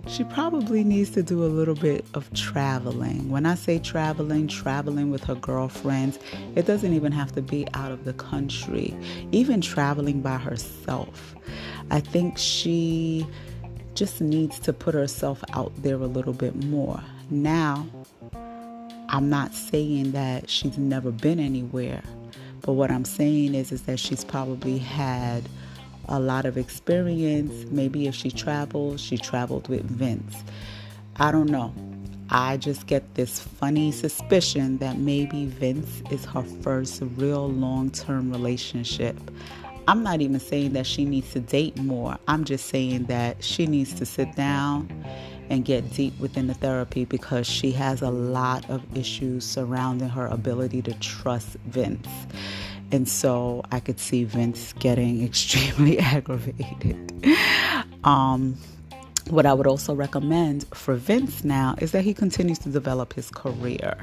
she 0.06 0.24
probably 0.24 0.84
needs 0.84 1.10
to 1.10 1.22
do 1.22 1.44
a 1.44 1.46
little 1.46 1.74
bit 1.74 2.04
of 2.14 2.32
traveling. 2.34 3.30
When 3.30 3.46
I 3.46 3.54
say 3.54 3.78
traveling, 3.78 4.48
traveling 4.48 5.10
with 5.10 5.24
her 5.24 5.34
girlfriends, 5.34 6.18
it 6.54 6.66
doesn't 6.66 6.92
even 6.92 7.12
have 7.12 7.32
to 7.32 7.42
be 7.42 7.66
out 7.74 7.90
of 7.90 8.04
the 8.04 8.12
country, 8.12 8.96
even 9.32 9.60
traveling 9.60 10.20
by 10.20 10.36
herself. 10.36 11.34
I 11.90 12.00
think 12.00 12.38
she 12.38 13.26
just 13.94 14.20
needs 14.20 14.58
to 14.60 14.72
put 14.72 14.94
herself 14.94 15.42
out 15.52 15.72
there 15.82 15.96
a 15.96 16.06
little 16.06 16.32
bit 16.32 16.64
more. 16.64 17.00
Now, 17.30 17.86
I'm 19.08 19.30
not 19.30 19.54
saying 19.54 20.12
that 20.12 20.50
she's 20.50 20.76
never 20.76 21.10
been 21.10 21.38
anywhere, 21.38 22.02
but 22.62 22.72
what 22.72 22.90
I'm 22.90 23.04
saying 23.04 23.54
is 23.54 23.72
is 23.72 23.82
that 23.82 23.98
she's 23.98 24.24
probably 24.24 24.78
had 24.78 25.48
a 26.08 26.20
lot 26.20 26.44
of 26.44 26.56
experience. 26.56 27.70
Maybe 27.70 28.06
if 28.06 28.14
she 28.14 28.30
traveled, 28.30 29.00
she 29.00 29.16
traveled 29.16 29.68
with 29.68 29.84
Vince. 29.84 30.36
I 31.16 31.30
don't 31.30 31.50
know. 31.50 31.72
I 32.30 32.56
just 32.56 32.86
get 32.86 33.14
this 33.14 33.40
funny 33.40 33.92
suspicion 33.92 34.78
that 34.78 34.98
maybe 34.98 35.46
Vince 35.46 36.02
is 36.10 36.24
her 36.26 36.42
first 36.62 37.02
real 37.16 37.48
long 37.48 37.90
term 37.90 38.30
relationship. 38.30 39.16
I'm 39.86 40.02
not 40.02 40.22
even 40.22 40.40
saying 40.40 40.72
that 40.72 40.86
she 40.86 41.04
needs 41.04 41.32
to 41.32 41.40
date 41.40 41.76
more. 41.76 42.18
I'm 42.26 42.44
just 42.44 42.66
saying 42.66 43.04
that 43.04 43.44
she 43.44 43.66
needs 43.66 43.92
to 43.94 44.06
sit 44.06 44.34
down 44.34 44.88
and 45.50 45.64
get 45.64 45.92
deep 45.92 46.18
within 46.18 46.46
the 46.46 46.54
therapy 46.54 47.04
because 47.04 47.46
she 47.46 47.70
has 47.72 48.00
a 48.00 48.10
lot 48.10 48.68
of 48.70 48.82
issues 48.96 49.44
surrounding 49.44 50.08
her 50.08 50.26
ability 50.26 50.80
to 50.82 50.94
trust 50.94 51.56
Vince. 51.66 52.08
And 52.94 53.08
so 53.08 53.64
I 53.72 53.80
could 53.80 53.98
see 53.98 54.22
Vince 54.22 54.72
getting 54.74 55.24
extremely 55.30 55.98
aggravated. 56.14 56.96
Um, 58.04 58.56
what 59.30 59.46
I 59.46 59.52
would 59.52 59.66
also 59.66 59.94
recommend 59.96 60.64
for 60.72 60.94
Vince 60.94 61.42
now 61.42 61.74
is 61.80 61.90
that 61.90 62.04
he 62.04 62.14
continues 62.14 62.60
to 62.60 62.68
develop 62.68 63.12
his 63.12 63.30
career. 63.32 63.96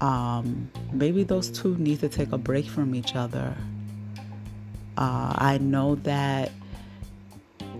Um, 0.00 0.70
maybe 0.90 1.22
those 1.22 1.50
two 1.50 1.76
need 1.76 2.00
to 2.00 2.08
take 2.08 2.32
a 2.32 2.38
break 2.38 2.64
from 2.64 2.94
each 2.94 3.14
other. 3.14 3.54
Uh, 4.96 5.34
I 5.36 5.58
know 5.60 5.96
that 5.96 6.50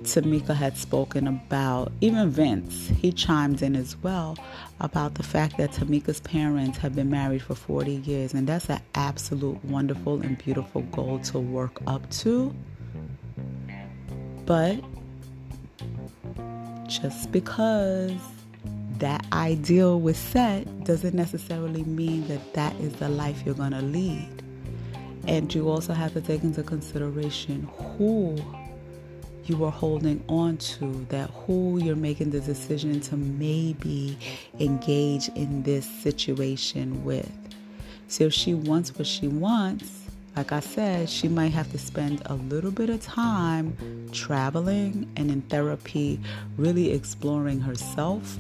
Tamika 0.04 0.54
had 0.54 0.76
spoken 0.76 1.26
about, 1.26 1.92
even 2.00 2.30
Vince, 2.30 2.88
he 2.88 3.12
chimed 3.12 3.62
in 3.62 3.76
as 3.76 3.97
well 4.02 4.37
about 4.80 5.14
the 5.14 5.23
fact 5.23 5.56
that 5.59 5.71
Tamika's 5.73 6.21
parents 6.21 6.78
have 6.78 6.94
been 6.94 7.11
married 7.11 7.42
for 7.42 7.54
40 7.54 7.92
years, 7.92 8.35
and 8.35 8.47
that's 8.47 8.68
an 8.68 8.80
absolute 8.94 9.64
wonderful 9.64 10.21
and 10.23 10.37
beautiful 10.38 10.82
goal 10.82 11.18
to 11.21 11.38
work 11.38 11.80
up 11.87 12.09
to. 12.11 12.54
But 14.44 14.80
just 16.88 17.32
because 17.32 18.12
that 18.99 19.25
ideal 19.32 20.00
was 20.00 20.16
set 20.18 20.85
doesn't 20.85 21.14
necessarily 21.14 21.85
mean 21.85 22.28
that 22.28 22.54
that 22.54 22.75
is 22.76 22.92
the 22.94 23.09
life 23.09 23.42
you're 23.44 23.54
going 23.54 23.73
to 23.73 23.82
lead. 23.82 24.42
And 25.26 25.52
you 25.54 25.68
also 25.68 25.92
have 25.92 26.12
to 26.14 26.21
take 26.21 26.42
into 26.42 26.62
consideration 26.62 27.68
who 27.97 28.37
you 29.49 29.64
are 29.64 29.70
holding 29.70 30.22
on 30.28 30.56
to, 30.56 31.06
that 31.08 31.30
who 31.30 31.78
you're 31.82 31.96
making 31.96 32.30
the 32.30 32.40
decision 32.40 33.00
to 33.00 33.16
maybe 33.16 34.16
engage 34.61 35.28
in 35.30 35.62
this 35.62 35.87
situation 35.87 37.04
with. 37.04 37.30
So 38.08 38.25
if 38.25 38.34
she 38.34 38.54
wants 38.54 38.96
what 38.96 39.06
she 39.06 39.28
wants, 39.28 40.02
like 40.37 40.52
I 40.52 40.61
said, 40.61 41.11
she 41.11 41.28
might 41.28 41.52
have 41.52 41.70
to 41.72 41.78
spend 41.78 42.22
a 42.26 42.34
little 42.34 42.70
bit 42.70 42.88
of 42.88 43.02
time 43.02 43.76
traveling 44.12 45.11
and 45.16 45.30
in 45.30 45.42
therapy, 45.42 46.20
really 46.56 46.92
exploring 46.92 47.61
herself, 47.61 48.38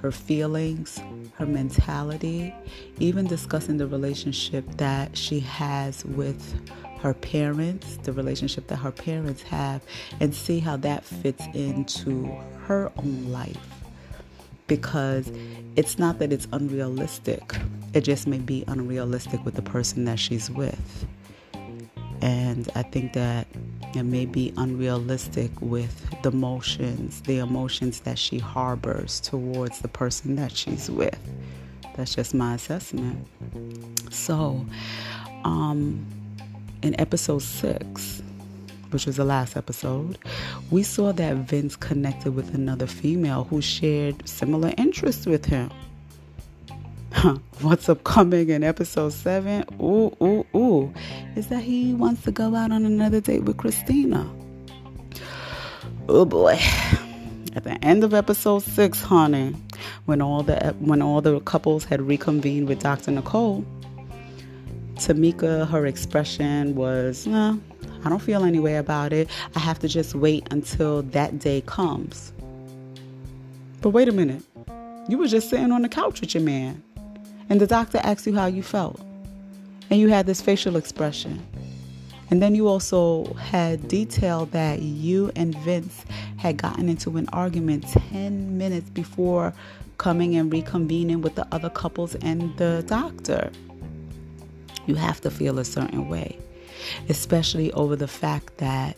her 0.00 0.12
feelings, 0.12 0.98
her 1.34 1.46
mentality, 1.46 2.54
even 2.98 3.26
discussing 3.26 3.76
the 3.76 3.86
relationship 3.86 4.64
that 4.76 5.16
she 5.16 5.40
has 5.40 6.04
with 6.06 6.54
her 7.02 7.14
parents, 7.14 7.96
the 8.02 8.12
relationship 8.12 8.66
that 8.68 8.76
her 8.76 8.90
parents 8.90 9.42
have, 9.42 9.82
and 10.20 10.34
see 10.34 10.58
how 10.58 10.76
that 10.76 11.04
fits 11.04 11.44
into 11.54 12.26
her 12.66 12.92
own 12.96 13.30
life. 13.30 13.56
Because 14.66 15.30
it's 15.76 15.98
not 15.98 16.18
that 16.18 16.32
it's 16.32 16.46
unrealistic, 16.52 17.42
it 17.92 18.02
just 18.02 18.26
may 18.26 18.38
be 18.38 18.64
unrealistic 18.68 19.44
with 19.44 19.54
the 19.54 19.62
person 19.62 20.04
that 20.04 20.18
she's 20.18 20.50
with. 20.50 21.06
And 22.22 22.70
I 22.74 22.82
think 22.82 23.14
that 23.14 23.46
it 23.94 24.02
may 24.02 24.26
be 24.26 24.52
unrealistic 24.56 25.50
with 25.60 26.08
the 26.22 26.28
emotions, 26.28 27.22
the 27.22 27.38
emotions 27.38 28.00
that 28.00 28.18
she 28.18 28.38
harbors 28.38 29.20
towards 29.20 29.80
the 29.80 29.88
person 29.88 30.36
that 30.36 30.52
she's 30.52 30.90
with. 30.90 31.18
That's 31.96 32.14
just 32.14 32.34
my 32.34 32.54
assessment. 32.54 33.26
So, 34.10 34.64
um, 35.44 36.06
in 36.82 36.98
episode 37.00 37.42
six, 37.42 38.22
which 38.90 39.06
was 39.06 39.16
the 39.16 39.24
last 39.24 39.56
episode, 39.56 40.18
we 40.70 40.82
saw 40.82 41.12
that 41.12 41.36
Vince 41.36 41.76
connected 41.76 42.34
with 42.34 42.54
another 42.54 42.86
female 42.86 43.44
who 43.44 43.60
shared 43.60 44.28
similar 44.28 44.72
interests 44.78 45.26
with 45.26 45.44
him. 45.44 45.70
What's 47.60 47.88
upcoming 47.88 48.48
in 48.50 48.62
episode 48.62 49.12
seven? 49.12 49.64
Ooh, 49.80 50.16
ooh, 50.22 50.46
ooh. 50.54 50.94
Is 51.36 51.48
that 51.48 51.62
he 51.62 51.92
wants 51.92 52.22
to 52.22 52.30
go 52.30 52.54
out 52.54 52.72
on 52.72 52.86
another 52.86 53.20
date 53.20 53.42
with 53.42 53.56
Christina. 53.56 54.28
Oh 56.08 56.24
boy. 56.24 56.58
At 57.54 57.64
the 57.64 57.76
end 57.84 58.04
of 58.04 58.14
episode 58.14 58.62
six, 58.62 59.02
honey, 59.02 59.56
when 60.04 60.22
all 60.22 60.42
the 60.42 60.74
when 60.78 61.02
all 61.02 61.20
the 61.20 61.40
couples 61.40 61.84
had 61.84 62.00
reconvened 62.00 62.68
with 62.68 62.80
Dr. 62.80 63.10
Nicole, 63.10 63.64
Tamika, 65.00 65.66
her 65.68 65.86
expression 65.86 66.74
was, 66.74 67.26
nah, 67.26 67.56
I 68.04 68.10
don't 68.10 68.20
feel 68.20 68.44
any 68.44 68.58
way 68.58 68.76
about 68.76 69.14
it. 69.14 69.30
I 69.56 69.58
have 69.58 69.78
to 69.78 69.88
just 69.88 70.14
wait 70.14 70.46
until 70.50 71.00
that 71.02 71.38
day 71.38 71.62
comes. 71.62 72.34
But 73.80 73.90
wait 73.90 74.08
a 74.08 74.12
minute. 74.12 74.42
You 75.08 75.16
were 75.16 75.26
just 75.26 75.48
sitting 75.48 75.72
on 75.72 75.80
the 75.80 75.88
couch 75.88 76.20
with 76.20 76.34
your 76.34 76.42
man, 76.42 76.82
and 77.48 77.58
the 77.58 77.66
doctor 77.66 77.98
asked 78.02 78.26
you 78.26 78.34
how 78.34 78.44
you 78.44 78.62
felt, 78.62 79.00
and 79.88 79.98
you 79.98 80.08
had 80.08 80.26
this 80.26 80.42
facial 80.42 80.76
expression. 80.76 81.46
And 82.30 82.42
then 82.42 82.54
you 82.54 82.68
also 82.68 83.32
had 83.34 83.88
detailed 83.88 84.52
that 84.52 84.82
you 84.82 85.32
and 85.34 85.56
Vince 85.60 86.04
had 86.36 86.58
gotten 86.58 86.90
into 86.90 87.16
an 87.16 87.26
argument 87.32 87.88
10 87.88 88.58
minutes 88.58 88.90
before 88.90 89.54
coming 89.96 90.36
and 90.36 90.52
reconvening 90.52 91.22
with 91.22 91.36
the 91.36 91.46
other 91.52 91.70
couples 91.70 92.16
and 92.16 92.54
the 92.58 92.84
doctor 92.86 93.50
you 94.90 94.96
have 94.96 95.20
to 95.20 95.30
feel 95.30 95.60
a 95.60 95.64
certain 95.64 96.08
way, 96.08 96.36
especially 97.08 97.72
over 97.72 97.94
the 97.94 98.08
fact 98.08 98.56
that 98.58 98.96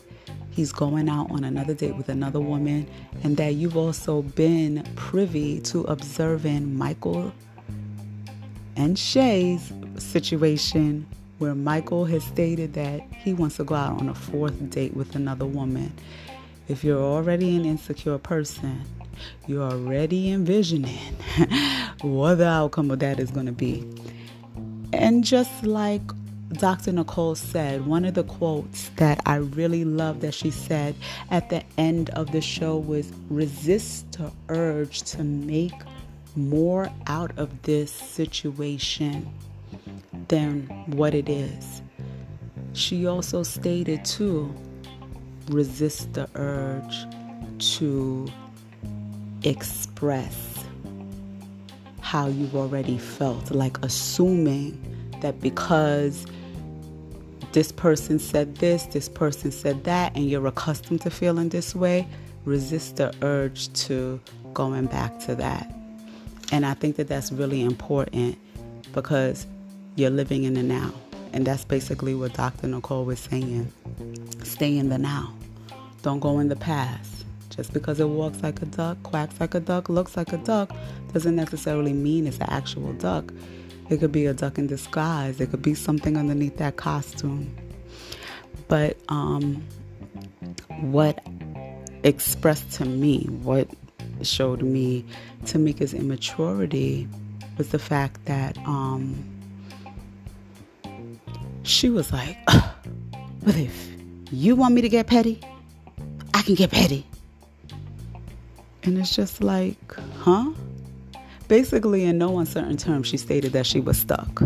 he's 0.50 0.72
going 0.72 1.06
out 1.06 1.30
on 1.30 1.44
another 1.44 1.74
date 1.74 1.94
with 1.96 2.08
another 2.08 2.40
woman 2.40 2.88
and 3.22 3.36
that 3.36 3.54
you've 3.54 3.76
also 3.76 4.22
been 4.22 4.82
privy 4.96 5.60
to 5.60 5.82
observing 5.84 6.74
Michael 6.76 7.30
and 8.74 8.98
Shay's 8.98 9.70
situation 9.98 11.06
where 11.38 11.54
Michael 11.54 12.06
has 12.06 12.24
stated 12.24 12.72
that 12.72 13.02
he 13.12 13.34
wants 13.34 13.56
to 13.56 13.64
go 13.64 13.74
out 13.74 14.00
on 14.00 14.08
a 14.08 14.14
fourth 14.14 14.70
date 14.70 14.96
with 14.96 15.14
another 15.14 15.44
woman. 15.44 15.92
If 16.68 16.84
you're 16.84 17.02
already 17.02 17.54
an 17.56 17.66
insecure 17.66 18.16
person, 18.16 18.80
you're 19.46 19.70
already 19.70 20.30
envisioning 20.30 21.14
what 22.00 22.36
the 22.36 22.46
outcome 22.46 22.90
of 22.90 23.00
that 23.00 23.20
is 23.20 23.30
going 23.30 23.46
to 23.46 23.52
be. 23.52 23.86
And 25.02 25.24
just 25.24 25.64
like 25.64 26.00
Dr. 26.52 26.92
Nicole 26.92 27.34
said, 27.34 27.86
one 27.86 28.04
of 28.04 28.14
the 28.14 28.22
quotes 28.22 28.88
that 28.90 29.20
I 29.26 29.36
really 29.36 29.84
love 29.84 30.20
that 30.20 30.32
she 30.32 30.52
said 30.52 30.94
at 31.28 31.50
the 31.50 31.64
end 31.76 32.10
of 32.10 32.30
the 32.30 32.40
show 32.40 32.76
was 32.78 33.12
resist 33.28 34.12
the 34.12 34.30
urge 34.48 35.02
to 35.02 35.24
make 35.24 35.72
more 36.36 36.88
out 37.08 37.36
of 37.36 37.62
this 37.62 37.90
situation 37.90 39.28
than 40.28 40.68
what 40.86 41.14
it 41.14 41.28
is. 41.28 41.82
She 42.72 43.04
also 43.04 43.42
stated 43.42 44.04
too 44.04 44.54
resist 45.48 46.12
the 46.12 46.28
urge 46.36 47.06
to 47.76 48.28
express 49.42 50.64
how 52.00 52.28
you've 52.28 52.54
already 52.54 52.98
felt, 52.98 53.50
like 53.50 53.84
assuming 53.84 54.91
that 55.22 55.40
because 55.40 56.26
this 57.52 57.72
person 57.72 58.18
said 58.18 58.56
this, 58.56 58.84
this 58.86 59.08
person 59.08 59.50
said 59.50 59.84
that, 59.84 60.14
and 60.14 60.28
you're 60.28 60.46
accustomed 60.46 61.00
to 61.02 61.10
feeling 61.10 61.48
this 61.48 61.74
way, 61.74 62.06
resist 62.44 62.96
the 62.96 63.14
urge 63.22 63.72
to 63.72 64.20
going 64.54 64.86
back 64.86 65.18
to 65.20 65.34
that. 65.34 65.72
And 66.50 66.66
I 66.66 66.74
think 66.74 66.96
that 66.96 67.08
that's 67.08 67.32
really 67.32 67.62
important 67.62 68.38
because 68.92 69.46
you're 69.96 70.10
living 70.10 70.44
in 70.44 70.54
the 70.54 70.62
now. 70.62 70.92
And 71.32 71.46
that's 71.46 71.64
basically 71.64 72.14
what 72.14 72.34
Dr. 72.34 72.66
Nicole 72.68 73.04
was 73.04 73.20
saying. 73.20 73.72
Stay 74.42 74.76
in 74.76 74.90
the 74.90 74.98
now. 74.98 75.32
Don't 76.02 76.20
go 76.20 76.38
in 76.40 76.48
the 76.48 76.56
past. 76.56 77.24
Just 77.48 77.72
because 77.72 78.00
it 78.00 78.08
walks 78.08 78.42
like 78.42 78.60
a 78.62 78.66
duck, 78.66 79.02
quacks 79.02 79.38
like 79.40 79.54
a 79.54 79.60
duck, 79.60 79.88
looks 79.88 80.16
like 80.16 80.32
a 80.32 80.38
duck, 80.38 80.74
doesn't 81.12 81.36
necessarily 81.36 81.92
mean 81.92 82.26
it's 82.26 82.38
an 82.38 82.48
actual 82.48 82.92
duck. 82.94 83.32
It 83.92 84.00
could 84.00 84.10
be 84.10 84.24
a 84.24 84.32
duck 84.32 84.56
in 84.56 84.68
disguise. 84.68 85.38
It 85.38 85.50
could 85.50 85.60
be 85.60 85.74
something 85.74 86.16
underneath 86.16 86.56
that 86.56 86.76
costume. 86.76 87.54
But 88.66 88.96
um, 89.10 89.62
what 90.80 91.22
expressed 92.02 92.72
to 92.72 92.86
me, 92.86 93.24
what 93.42 93.68
showed 94.22 94.62
me 94.62 95.04
Tamika's 95.44 95.92
immaturity 95.92 97.06
was 97.58 97.68
the 97.68 97.78
fact 97.78 98.24
that 98.24 98.56
um, 98.66 99.22
she 101.62 101.90
was 101.90 102.14
like, 102.14 102.38
but 102.46 103.56
if 103.56 103.90
you 104.30 104.56
want 104.56 104.72
me 104.72 104.80
to 104.80 104.88
get 104.88 105.06
petty, 105.06 105.38
I 106.32 106.40
can 106.40 106.54
get 106.54 106.70
petty. 106.70 107.04
And 108.84 108.96
it's 108.96 109.14
just 109.14 109.42
like, 109.42 109.94
huh? 110.16 110.52
Basically, 111.48 112.04
in 112.04 112.18
no 112.18 112.38
uncertain 112.38 112.76
terms, 112.76 113.08
she 113.08 113.16
stated 113.16 113.52
that 113.52 113.66
she 113.66 113.80
was 113.80 113.98
stuck. 113.98 114.40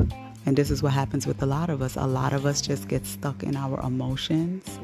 And 0.46 0.56
this 0.56 0.70
is 0.70 0.82
what 0.82 0.92
happens 0.92 1.26
with 1.26 1.42
a 1.42 1.46
lot 1.46 1.70
of 1.70 1.82
us. 1.82 1.96
A 1.96 2.06
lot 2.06 2.32
of 2.32 2.46
us 2.46 2.60
just 2.60 2.88
get 2.88 3.04
stuck 3.04 3.42
in 3.42 3.56
our 3.56 3.80
emotions 3.80 4.78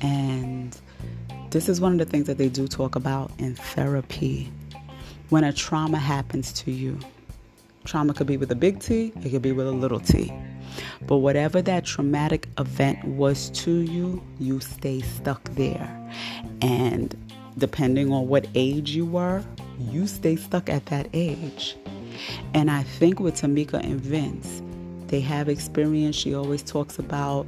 and 0.00 0.78
this 1.50 1.68
is 1.68 1.80
one 1.80 1.92
of 1.92 1.98
the 1.98 2.04
things 2.04 2.26
that 2.26 2.38
they 2.38 2.48
do 2.48 2.66
talk 2.68 2.94
about 2.94 3.30
in 3.38 3.54
therapy. 3.54 4.50
When 5.28 5.44
a 5.44 5.52
trauma 5.52 5.98
happens 5.98 6.52
to 6.54 6.70
you, 6.70 6.98
trauma 7.84 8.14
could 8.14 8.26
be 8.26 8.36
with 8.36 8.50
a 8.50 8.54
big 8.54 8.80
T, 8.80 9.12
it 9.22 9.30
could 9.30 9.42
be 9.42 9.52
with 9.52 9.66
a 9.66 9.72
little 9.72 10.00
t. 10.00 10.32
But 11.06 11.18
whatever 11.18 11.60
that 11.62 11.84
traumatic 11.84 12.48
event 12.58 13.04
was 13.04 13.50
to 13.50 13.72
you, 13.72 14.22
you 14.38 14.60
stay 14.60 15.00
stuck 15.00 15.42
there. 15.54 16.12
And 16.62 17.14
depending 17.58 18.12
on 18.12 18.28
what 18.28 18.46
age 18.54 18.90
you 18.90 19.04
were, 19.06 19.42
you 19.80 20.06
stay 20.06 20.36
stuck 20.36 20.68
at 20.68 20.86
that 20.86 21.08
age. 21.12 21.76
And 22.54 22.70
I 22.70 22.82
think 22.82 23.20
with 23.20 23.40
Tamika 23.40 23.82
and 23.82 24.00
Vince, 24.00 24.62
they 25.06 25.20
have 25.20 25.48
experience. 25.48 26.16
She 26.16 26.34
always 26.34 26.62
talks 26.62 26.98
about, 26.98 27.46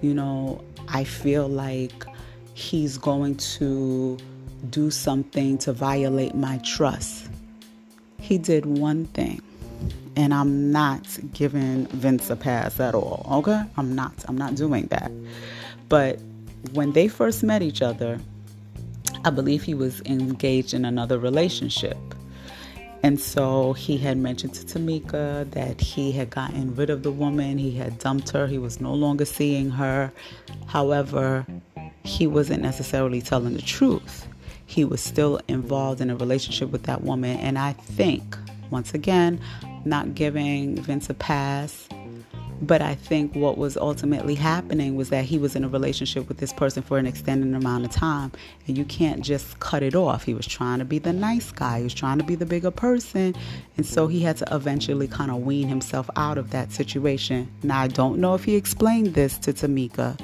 you 0.00 0.14
know, 0.14 0.62
I 0.88 1.04
feel 1.04 1.48
like 1.48 2.06
he's 2.54 2.98
going 2.98 3.36
to 3.36 4.18
do 4.70 4.90
something 4.90 5.58
to 5.58 5.72
violate 5.72 6.34
my 6.34 6.58
trust. 6.58 7.28
He 8.18 8.38
did 8.38 8.66
one 8.66 9.06
thing. 9.06 9.42
And 10.16 10.32
I'm 10.32 10.70
not 10.70 11.18
giving 11.32 11.86
Vince 11.88 12.30
a 12.30 12.36
pass 12.36 12.78
at 12.78 12.94
all. 12.94 13.26
Okay? 13.30 13.62
I'm 13.76 13.94
not. 13.94 14.12
I'm 14.28 14.38
not 14.38 14.54
doing 14.54 14.86
that. 14.86 15.10
But 15.88 16.20
when 16.72 16.92
they 16.92 17.08
first 17.08 17.42
met 17.42 17.62
each 17.62 17.82
other, 17.82 18.20
I 19.24 19.30
believe 19.30 19.62
he 19.62 19.74
was 19.74 20.00
engaged 20.02 20.74
in 20.74 20.84
another 20.84 21.18
relationship. 21.18 21.96
And 23.02 23.20
so 23.20 23.74
he 23.74 23.98
had 23.98 24.16
mentioned 24.16 24.54
to 24.54 24.64
Tamika 24.64 25.50
that 25.50 25.80
he 25.80 26.12
had 26.12 26.30
gotten 26.30 26.74
rid 26.74 26.90
of 26.90 27.02
the 27.02 27.10
woman, 27.10 27.58
he 27.58 27.72
had 27.72 27.98
dumped 27.98 28.30
her, 28.30 28.46
he 28.46 28.58
was 28.58 28.80
no 28.80 28.94
longer 28.94 29.24
seeing 29.24 29.70
her. 29.70 30.12
However, 30.66 31.46
he 32.02 32.26
wasn't 32.26 32.62
necessarily 32.62 33.20
telling 33.20 33.54
the 33.54 33.62
truth. 33.62 34.26
He 34.66 34.84
was 34.84 35.02
still 35.02 35.40
involved 35.48 36.00
in 36.00 36.10
a 36.10 36.16
relationship 36.16 36.70
with 36.70 36.84
that 36.84 37.02
woman. 37.02 37.38
And 37.38 37.58
I 37.58 37.72
think, 37.72 38.36
once 38.70 38.94
again, 38.94 39.40
not 39.84 40.14
giving 40.14 40.76
Vince 40.76 41.10
a 41.10 41.14
pass 41.14 41.88
but 42.62 42.80
I 42.80 42.94
think 42.94 43.34
what 43.34 43.58
was 43.58 43.76
ultimately 43.76 44.34
happening 44.34 44.96
was 44.96 45.10
that 45.10 45.24
he 45.24 45.38
was 45.38 45.56
in 45.56 45.64
a 45.64 45.68
relationship 45.68 46.28
with 46.28 46.38
this 46.38 46.52
person 46.52 46.82
for 46.82 46.98
an 46.98 47.06
extended 47.06 47.54
amount 47.54 47.84
of 47.84 47.90
time, 47.90 48.32
and 48.66 48.78
you 48.78 48.84
can't 48.84 49.22
just 49.22 49.58
cut 49.60 49.82
it 49.82 49.94
off. 49.94 50.24
He 50.24 50.34
was 50.34 50.46
trying 50.46 50.78
to 50.78 50.84
be 50.84 50.98
the 50.98 51.12
nice 51.12 51.50
guy, 51.52 51.78
he 51.78 51.84
was 51.84 51.94
trying 51.94 52.18
to 52.18 52.24
be 52.24 52.34
the 52.34 52.46
bigger 52.46 52.70
person, 52.70 53.34
and 53.76 53.84
so 53.84 54.06
he 54.06 54.20
had 54.20 54.36
to 54.38 54.48
eventually 54.54 55.08
kind 55.08 55.30
of 55.30 55.38
wean 55.38 55.68
himself 55.68 56.08
out 56.16 56.38
of 56.38 56.50
that 56.50 56.72
situation. 56.72 57.50
Now, 57.62 57.80
I 57.80 57.88
don't 57.88 58.18
know 58.18 58.34
if 58.34 58.44
he 58.44 58.56
explained 58.56 59.14
this 59.14 59.38
to 59.38 59.52
Tamika, 59.52 60.18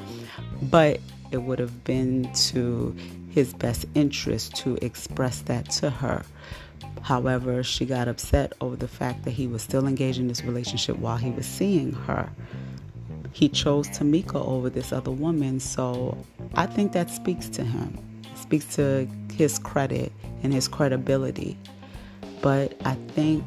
but 0.62 1.00
it 1.30 1.38
would 1.38 1.58
have 1.58 1.84
been 1.84 2.32
to 2.32 2.94
his 3.30 3.54
best 3.54 3.86
interest 3.94 4.56
to 4.56 4.76
express 4.82 5.42
that 5.42 5.70
to 5.70 5.90
her. 5.90 6.24
However, 7.02 7.62
she 7.62 7.86
got 7.86 8.08
upset 8.08 8.52
over 8.60 8.76
the 8.76 8.88
fact 8.88 9.24
that 9.24 9.32
he 9.32 9.46
was 9.46 9.62
still 9.62 9.86
engaged 9.86 10.18
in 10.18 10.28
this 10.28 10.44
relationship 10.44 10.98
while 10.98 11.16
he 11.16 11.30
was 11.30 11.46
seeing 11.46 11.92
her. 11.92 12.30
He 13.32 13.48
chose 13.48 13.88
Tamika 13.88 14.44
over 14.44 14.68
this 14.70 14.92
other 14.92 15.10
woman, 15.10 15.60
so 15.60 16.16
I 16.54 16.66
think 16.66 16.92
that 16.92 17.10
speaks 17.10 17.48
to 17.50 17.64
him. 17.64 17.98
It 18.24 18.38
speaks 18.38 18.64
to 18.76 19.08
his 19.32 19.58
credit 19.58 20.12
and 20.42 20.52
his 20.52 20.68
credibility. 20.68 21.56
But 22.42 22.74
I 22.84 22.94
think 23.14 23.44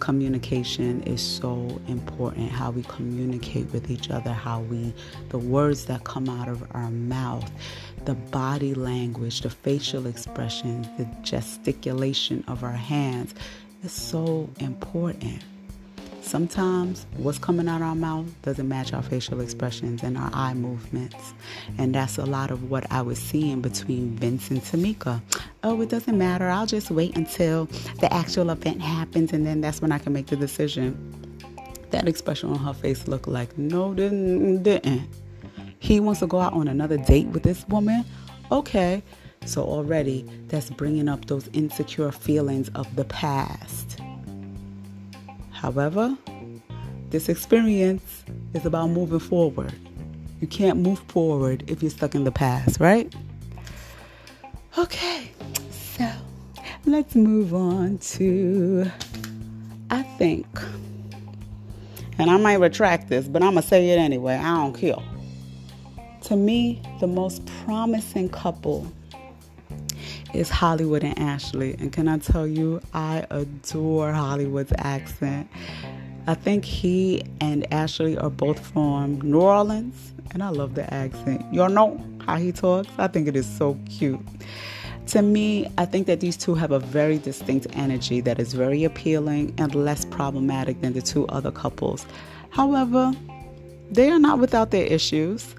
communication 0.00 1.02
is 1.02 1.20
so 1.20 1.80
important 1.88 2.50
how 2.50 2.70
we 2.70 2.82
communicate 2.84 3.70
with 3.72 3.90
each 3.90 4.10
other 4.10 4.32
how 4.32 4.60
we 4.62 4.94
the 5.30 5.38
words 5.38 5.86
that 5.86 6.04
come 6.04 6.28
out 6.28 6.48
of 6.48 6.62
our 6.74 6.90
mouth 6.90 7.50
the 8.04 8.14
body 8.14 8.74
language 8.74 9.40
the 9.40 9.50
facial 9.50 10.06
expressions 10.06 10.86
the 10.98 11.04
gesticulation 11.22 12.44
of 12.48 12.62
our 12.62 12.72
hands 12.72 13.34
is 13.82 13.92
so 13.92 14.48
important 14.60 15.42
Sometimes 16.26 17.06
what's 17.18 17.38
coming 17.38 17.68
out 17.68 17.76
of 17.76 17.86
our 17.86 17.94
mouth 17.94 18.26
doesn't 18.42 18.66
match 18.66 18.92
our 18.92 19.00
facial 19.00 19.40
expressions 19.40 20.02
and 20.02 20.18
our 20.18 20.28
eye 20.32 20.54
movements. 20.54 21.34
And 21.78 21.94
that's 21.94 22.18
a 22.18 22.26
lot 22.26 22.50
of 22.50 22.68
what 22.68 22.84
I 22.90 23.00
was 23.00 23.20
seeing 23.20 23.60
between 23.60 24.16
Vince 24.16 24.50
and 24.50 24.60
Tamika. 24.60 25.22
Oh, 25.62 25.80
it 25.80 25.88
doesn't 25.88 26.18
matter. 26.18 26.48
I'll 26.48 26.66
just 26.66 26.90
wait 26.90 27.16
until 27.16 27.66
the 28.00 28.12
actual 28.12 28.50
event 28.50 28.82
happens 28.82 29.32
and 29.32 29.46
then 29.46 29.60
that's 29.60 29.80
when 29.80 29.92
I 29.92 29.98
can 29.98 30.12
make 30.12 30.26
the 30.26 30.34
decision. 30.34 30.98
That 31.90 32.08
expression 32.08 32.50
on 32.50 32.58
her 32.58 32.74
face 32.74 33.06
looked 33.06 33.28
like, 33.28 33.56
no, 33.56 33.94
didn't, 33.94 34.64
didn't. 34.64 35.08
He 35.78 36.00
wants 36.00 36.18
to 36.20 36.26
go 36.26 36.40
out 36.40 36.54
on 36.54 36.66
another 36.66 36.96
date 36.96 37.28
with 37.28 37.44
this 37.44 37.64
woman? 37.68 38.04
Okay. 38.50 39.00
So 39.44 39.62
already 39.62 40.28
that's 40.48 40.70
bringing 40.70 41.08
up 41.08 41.26
those 41.26 41.48
insecure 41.52 42.10
feelings 42.10 42.68
of 42.70 42.96
the 42.96 43.04
past. 43.04 44.00
However, 45.66 46.16
this 47.10 47.28
experience 47.28 48.22
is 48.54 48.64
about 48.64 48.90
moving 48.90 49.18
forward. 49.18 49.74
You 50.40 50.46
can't 50.46 50.78
move 50.78 51.00
forward 51.08 51.68
if 51.68 51.82
you're 51.82 51.90
stuck 51.90 52.14
in 52.14 52.22
the 52.22 52.30
past, 52.30 52.78
right? 52.78 53.12
Okay, 54.78 55.32
so 55.72 56.08
let's 56.84 57.16
move 57.16 57.52
on 57.52 57.98
to, 57.98 58.88
I 59.90 60.02
think, 60.02 60.46
and 62.16 62.30
I 62.30 62.36
might 62.36 62.60
retract 62.60 63.08
this, 63.08 63.26
but 63.26 63.42
I'm 63.42 63.54
going 63.54 63.62
to 63.62 63.68
say 63.68 63.90
it 63.90 63.98
anyway. 63.98 64.36
I 64.36 64.54
don't 64.58 64.72
care. 64.72 64.94
To 66.26 66.36
me, 66.36 66.80
the 67.00 67.08
most 67.08 67.44
promising 67.64 68.28
couple 68.28 68.86
is 70.36 70.50
Hollywood 70.50 71.02
and 71.02 71.18
Ashley. 71.18 71.74
And 71.78 71.92
can 71.92 72.08
I 72.08 72.18
tell 72.18 72.46
you, 72.46 72.80
I 72.92 73.26
adore 73.30 74.12
Hollywood's 74.12 74.72
accent. 74.78 75.48
I 76.26 76.34
think 76.34 76.64
he 76.64 77.22
and 77.40 77.72
Ashley 77.72 78.18
are 78.18 78.30
both 78.30 78.58
from 78.72 79.20
New 79.20 79.40
Orleans, 79.40 80.12
and 80.32 80.42
I 80.42 80.48
love 80.48 80.74
the 80.74 80.92
accent. 80.92 81.42
Y'all 81.54 81.68
know 81.68 82.04
how 82.26 82.36
he 82.36 82.52
talks? 82.52 82.88
I 82.98 83.06
think 83.06 83.28
it 83.28 83.36
is 83.36 83.46
so 83.46 83.78
cute. 83.88 84.20
To 85.08 85.22
me, 85.22 85.70
I 85.78 85.84
think 85.84 86.08
that 86.08 86.18
these 86.18 86.36
two 86.36 86.54
have 86.56 86.72
a 86.72 86.80
very 86.80 87.18
distinct 87.18 87.68
energy 87.74 88.20
that 88.22 88.40
is 88.40 88.54
very 88.54 88.82
appealing 88.82 89.54
and 89.56 89.72
less 89.74 90.04
problematic 90.04 90.80
than 90.80 90.94
the 90.94 91.02
two 91.02 91.28
other 91.28 91.52
couples. 91.52 92.04
However, 92.50 93.12
they 93.90 94.10
are 94.10 94.18
not 94.18 94.40
without 94.40 94.72
their 94.72 94.86
issues. 94.86 95.54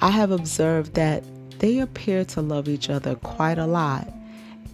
I 0.00 0.10
have 0.10 0.30
observed 0.30 0.94
that 0.94 1.22
they 1.58 1.78
appear 1.78 2.24
to 2.24 2.42
love 2.42 2.68
each 2.68 2.90
other 2.90 3.14
quite 3.16 3.58
a 3.58 3.66
lot. 3.66 4.08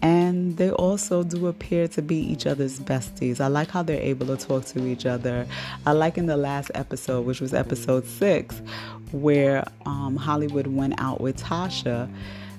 And 0.01 0.57
they 0.57 0.69
also 0.71 1.23
do 1.23 1.47
appear 1.47 1.87
to 1.89 2.01
be 2.01 2.15
each 2.15 2.45
other's 2.45 2.79
besties. 2.79 3.39
I 3.39 3.47
like 3.47 3.71
how 3.71 3.81
they're 3.81 4.01
able 4.01 4.27
to 4.27 4.37
talk 4.37 4.65
to 4.65 4.85
each 4.85 5.05
other. 5.05 5.47
I 5.85 5.93
like 5.93 6.17
in 6.17 6.27
the 6.27 6.37
last 6.37 6.69
episode, 6.75 7.25
which 7.25 7.41
was 7.41 7.53
episode 7.53 8.05
six, 8.05 8.61
where 9.11 9.65
um, 9.85 10.15
Hollywood 10.15 10.67
went 10.67 10.99
out 10.99 11.21
with 11.21 11.41
Tasha. 11.41 12.09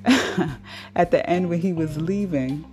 At 0.96 1.10
the 1.10 1.28
end, 1.28 1.48
when 1.48 1.60
he 1.60 1.72
was 1.72 1.96
leaving, 2.00 2.64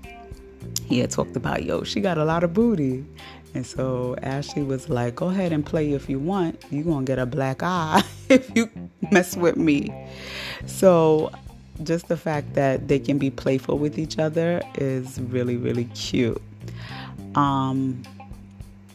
he 0.86 1.00
had 1.00 1.12
talked 1.12 1.36
about, 1.36 1.64
yo, 1.64 1.84
she 1.84 2.02
got 2.02 2.18
a 2.18 2.26
lot 2.26 2.44
of 2.44 2.54
booty. 2.54 3.06
And 3.54 3.66
so 3.66 4.16
Ashley 4.24 4.64
was 4.64 4.90
like, 4.90 5.16
go 5.16 5.28
ahead 5.28 5.52
and 5.52 5.64
play 5.64 5.94
if 5.94 6.10
you 6.10 6.18
want. 6.18 6.64
You're 6.72 6.84
going 6.84 7.06
to 7.06 7.10
get 7.10 7.20
a 7.20 7.26
black 7.26 7.62
eye 7.62 8.02
if 8.30 8.50
you 8.56 8.70
mess 9.12 9.38
with 9.38 9.58
me. 9.58 9.94
So 10.66 11.32
just 11.82 12.08
the 12.08 12.18
fact 12.18 12.54
that 12.54 12.88
they 12.88 13.00
can 13.00 13.18
be 13.18 13.32
playful 13.32 13.80
with 13.80 13.98
each 13.98 14.20
other 14.20 14.62
is 14.76 15.20
really, 15.20 15.58
really 15.58 15.86
cute. 15.86 16.42
Um, 17.36 18.04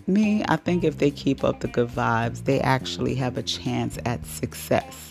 me, 0.07 0.45
I 0.49 0.57
think 0.57 0.85
if 0.85 0.99
they 0.99 1.11
keep 1.11 1.45
up 1.45 1.61
the 1.61 1.69
good 1.69 1.89
vibes, 1.89 2.45
they 2.45 2.61
actually 2.61 3.15
have 3.17 3.37
a 3.37 3.43
chance 3.43 3.99
at 4.07 4.25
success. 4.25 5.09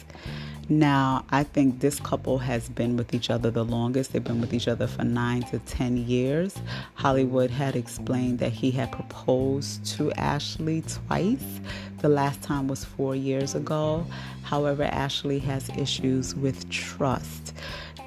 Now, 0.69 1.23
I 1.29 1.43
think 1.43 1.79
this 1.79 1.97
couple 1.99 2.39
has 2.39 2.67
been 2.67 2.97
with 2.97 3.13
each 3.13 3.29
other 3.29 3.49
the 3.49 3.63
longest. 3.63 4.11
They've 4.11 4.23
been 4.23 4.41
with 4.41 4.53
each 4.53 4.67
other 4.67 4.85
for 4.85 5.05
nine 5.05 5.43
to 5.43 5.59
10 5.59 5.95
years. 5.95 6.59
Hollywood 6.95 7.49
had 7.49 7.77
explained 7.77 8.39
that 8.39 8.51
he 8.51 8.71
had 8.71 8.91
proposed 8.91 9.85
to 9.97 10.11
Ashley 10.13 10.81
twice. 10.81 11.61
The 11.99 12.09
last 12.09 12.41
time 12.41 12.67
was 12.67 12.83
four 12.83 13.15
years 13.15 13.55
ago. 13.55 14.05
However, 14.43 14.83
Ashley 14.83 15.39
has 15.39 15.69
issues 15.77 16.35
with 16.35 16.69
trust. 16.69 17.53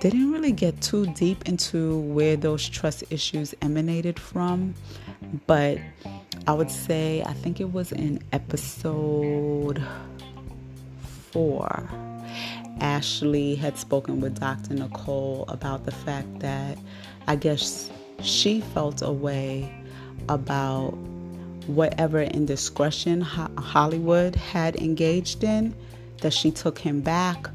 Didn't 0.00 0.32
really 0.32 0.52
get 0.52 0.80
too 0.80 1.06
deep 1.14 1.48
into 1.48 1.98
where 1.98 2.36
those 2.36 2.68
trust 2.68 3.04
issues 3.10 3.54
emanated 3.60 4.18
from, 4.18 4.74
but 5.46 5.78
I 6.46 6.52
would 6.52 6.70
say 6.70 7.22
I 7.26 7.34
think 7.34 7.60
it 7.60 7.72
was 7.72 7.92
in 7.92 8.22
episode 8.32 9.82
four 11.30 11.88
Ashley 12.80 13.54
had 13.54 13.76
spoken 13.76 14.20
with 14.20 14.40
Dr. 14.40 14.74
Nicole 14.74 15.44
about 15.48 15.84
the 15.84 15.92
fact 15.92 16.40
that 16.40 16.78
I 17.26 17.36
guess 17.36 17.90
she 18.22 18.60
felt 18.60 19.02
a 19.02 19.12
way 19.12 19.72
about 20.28 20.96
whatever 21.70 22.22
indiscretion 22.22 23.20
Hollywood 23.20 24.36
had 24.36 24.76
engaged 24.76 25.44
in, 25.44 25.74
that 26.20 26.32
she 26.32 26.50
took 26.50 26.78
him 26.78 27.00
back 27.00 27.48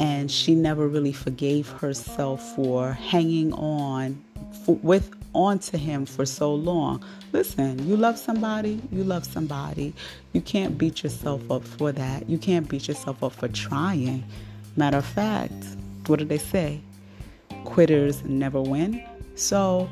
and 0.00 0.30
she 0.30 0.54
never 0.54 0.86
really 0.86 1.12
forgave 1.12 1.68
herself 1.68 2.54
for 2.54 2.92
hanging 2.92 3.52
on 3.52 4.22
for, 4.64 4.76
with 4.76 5.10
onto 5.34 5.76
him 5.76 6.06
for 6.06 6.24
so 6.24 6.54
long. 6.54 7.04
Listen, 7.32 7.86
you 7.86 7.96
love 7.96 8.18
somebody, 8.18 8.80
you 8.90 9.04
love 9.04 9.24
somebody. 9.24 9.92
You 10.32 10.40
can't 10.40 10.78
beat 10.78 11.02
yourself 11.02 11.50
up 11.50 11.64
for 11.64 11.92
that. 11.92 12.28
You 12.28 12.38
can't 12.38 12.68
beat 12.68 12.88
yourself 12.88 13.22
up 13.22 13.32
for 13.32 13.48
trying. 13.48 14.24
Matter 14.76 14.98
of 14.98 15.04
fact, 15.04 15.52
what 16.06 16.18
do 16.18 16.24
they 16.24 16.38
say? 16.38 16.80
Quitters 17.64 18.24
never 18.24 18.60
win. 18.60 19.04
So 19.34 19.88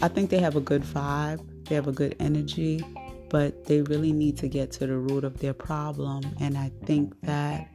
I 0.00 0.08
think 0.08 0.30
they 0.30 0.38
have 0.38 0.56
a 0.56 0.60
good 0.60 0.82
vibe, 0.82 1.44
they 1.64 1.74
have 1.74 1.88
a 1.88 1.92
good 1.92 2.14
energy, 2.20 2.84
but 3.28 3.64
they 3.66 3.82
really 3.82 4.12
need 4.12 4.36
to 4.38 4.48
get 4.48 4.72
to 4.72 4.86
the 4.86 4.96
root 4.96 5.24
of 5.24 5.38
their 5.38 5.54
problem. 5.54 6.22
And 6.40 6.56
I 6.56 6.70
think 6.84 7.20
that 7.22 7.68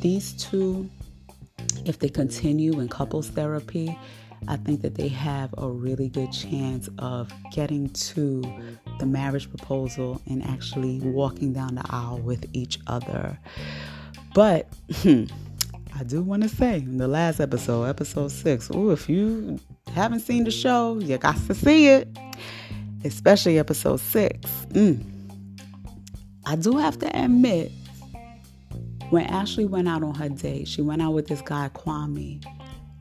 these 0.00 0.32
two, 0.34 0.88
if 1.84 1.98
they 1.98 2.08
continue 2.08 2.80
in 2.80 2.88
couples 2.88 3.28
therapy, 3.28 3.98
I 4.46 4.56
think 4.56 4.82
that 4.82 4.94
they 4.94 5.08
have 5.08 5.54
a 5.56 5.68
really 5.68 6.08
good 6.08 6.30
chance 6.32 6.88
of 6.98 7.32
getting 7.50 7.88
to 7.90 8.42
the 8.98 9.06
marriage 9.06 9.48
proposal 9.48 10.20
and 10.26 10.44
actually 10.44 11.00
walking 11.00 11.52
down 11.52 11.76
the 11.76 11.84
aisle 11.88 12.18
with 12.18 12.44
each 12.52 12.78
other. 12.86 13.38
But 14.34 14.68
hmm, 14.96 15.24
I 15.98 16.04
do 16.04 16.22
want 16.22 16.42
to 16.42 16.48
say 16.48 16.78
in 16.78 16.98
the 16.98 17.08
last 17.08 17.40
episode, 17.40 17.84
episode 17.84 18.32
six, 18.32 18.70
ooh, 18.70 18.90
if 18.90 19.08
you 19.08 19.58
haven't 19.94 20.20
seen 20.20 20.44
the 20.44 20.50
show, 20.50 20.98
you 20.98 21.16
got 21.18 21.36
to 21.46 21.54
see 21.54 21.88
it, 21.88 22.08
especially 23.04 23.58
episode 23.58 24.00
six. 24.00 24.50
Mm. 24.72 25.04
I 26.46 26.56
do 26.56 26.76
have 26.76 26.98
to 26.98 27.16
admit 27.16 27.72
when 29.10 29.26
Ashley 29.26 29.64
went 29.64 29.88
out 29.88 30.02
on 30.02 30.14
her 30.14 30.28
date, 30.28 30.66
she 30.66 30.82
went 30.82 31.00
out 31.00 31.12
with 31.12 31.28
this 31.28 31.40
guy, 31.42 31.70
Kwame. 31.74 32.44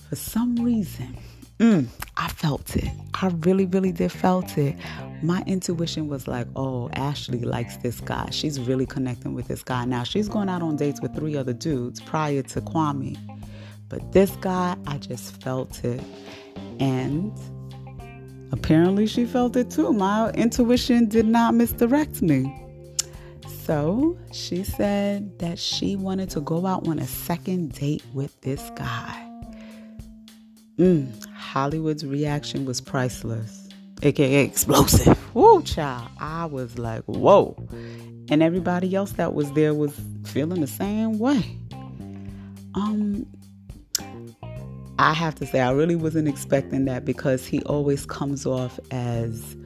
For 0.09 0.15
some 0.15 0.55
reason, 0.57 1.17
mm, 1.59 1.87
I 2.17 2.27
felt 2.27 2.75
it. 2.75 2.89
I 3.15 3.27
really, 3.39 3.65
really 3.65 3.91
did 3.91 4.11
felt 4.11 4.57
it. 4.57 4.75
My 5.23 5.43
intuition 5.47 6.09
was 6.09 6.27
like, 6.27 6.47
oh, 6.55 6.89
Ashley 6.93 7.39
likes 7.39 7.77
this 7.77 7.99
guy. 8.01 8.29
She's 8.31 8.59
really 8.59 8.85
connecting 8.85 9.33
with 9.33 9.47
this 9.47 9.63
guy. 9.63 9.85
Now, 9.85 10.03
she's 10.03 10.27
going 10.27 10.49
out 10.49 10.61
on 10.61 10.75
dates 10.75 11.01
with 11.01 11.15
three 11.15 11.37
other 11.37 11.53
dudes 11.53 12.01
prior 12.01 12.41
to 12.43 12.61
Kwame. 12.61 13.17
But 13.89 14.11
this 14.11 14.31
guy, 14.41 14.75
I 14.85 14.97
just 14.97 15.41
felt 15.41 15.83
it. 15.83 16.03
And 16.79 17.31
apparently 18.53 19.07
she 19.07 19.25
felt 19.25 19.55
it 19.55 19.71
too. 19.71 19.91
My 19.91 20.29
intuition 20.31 21.09
did 21.09 21.25
not 21.25 21.55
misdirect 21.55 22.21
me. 22.21 22.55
So 23.63 24.17
she 24.31 24.63
said 24.63 25.39
that 25.39 25.57
she 25.57 25.95
wanted 25.95 26.29
to 26.31 26.41
go 26.41 26.65
out 26.65 26.87
on 26.87 26.99
a 26.99 27.07
second 27.07 27.73
date 27.73 28.03
with 28.13 28.39
this 28.41 28.61
guy. 28.75 29.29
Mm, 30.77 31.25
Hollywood's 31.33 32.05
reaction 32.05 32.65
was 32.65 32.79
priceless, 32.79 33.69
aka 34.03 34.43
explosive. 34.43 35.17
Whoa, 35.33 35.61
child. 35.61 36.09
I 36.19 36.45
was 36.45 36.77
like, 36.77 37.03
whoa. 37.05 37.55
And 38.29 38.43
everybody 38.43 38.93
else 38.93 39.13
that 39.13 39.33
was 39.33 39.51
there 39.53 39.73
was 39.73 39.99
feeling 40.25 40.61
the 40.61 40.67
same 40.67 41.17
way. 41.17 41.57
Um, 42.75 43.25
I 45.03 45.11
have 45.11 45.35
to 45.35 45.45
say, 45.45 45.59
I 45.59 45.71
really 45.71 45.97
wasn't 45.97 46.29
expecting 46.29 46.85
that 46.85 47.03
because 47.03 47.45
he 47.45 47.61
always 47.63 48.05
comes 48.05 48.45
off 48.45 48.79
as 48.89 49.57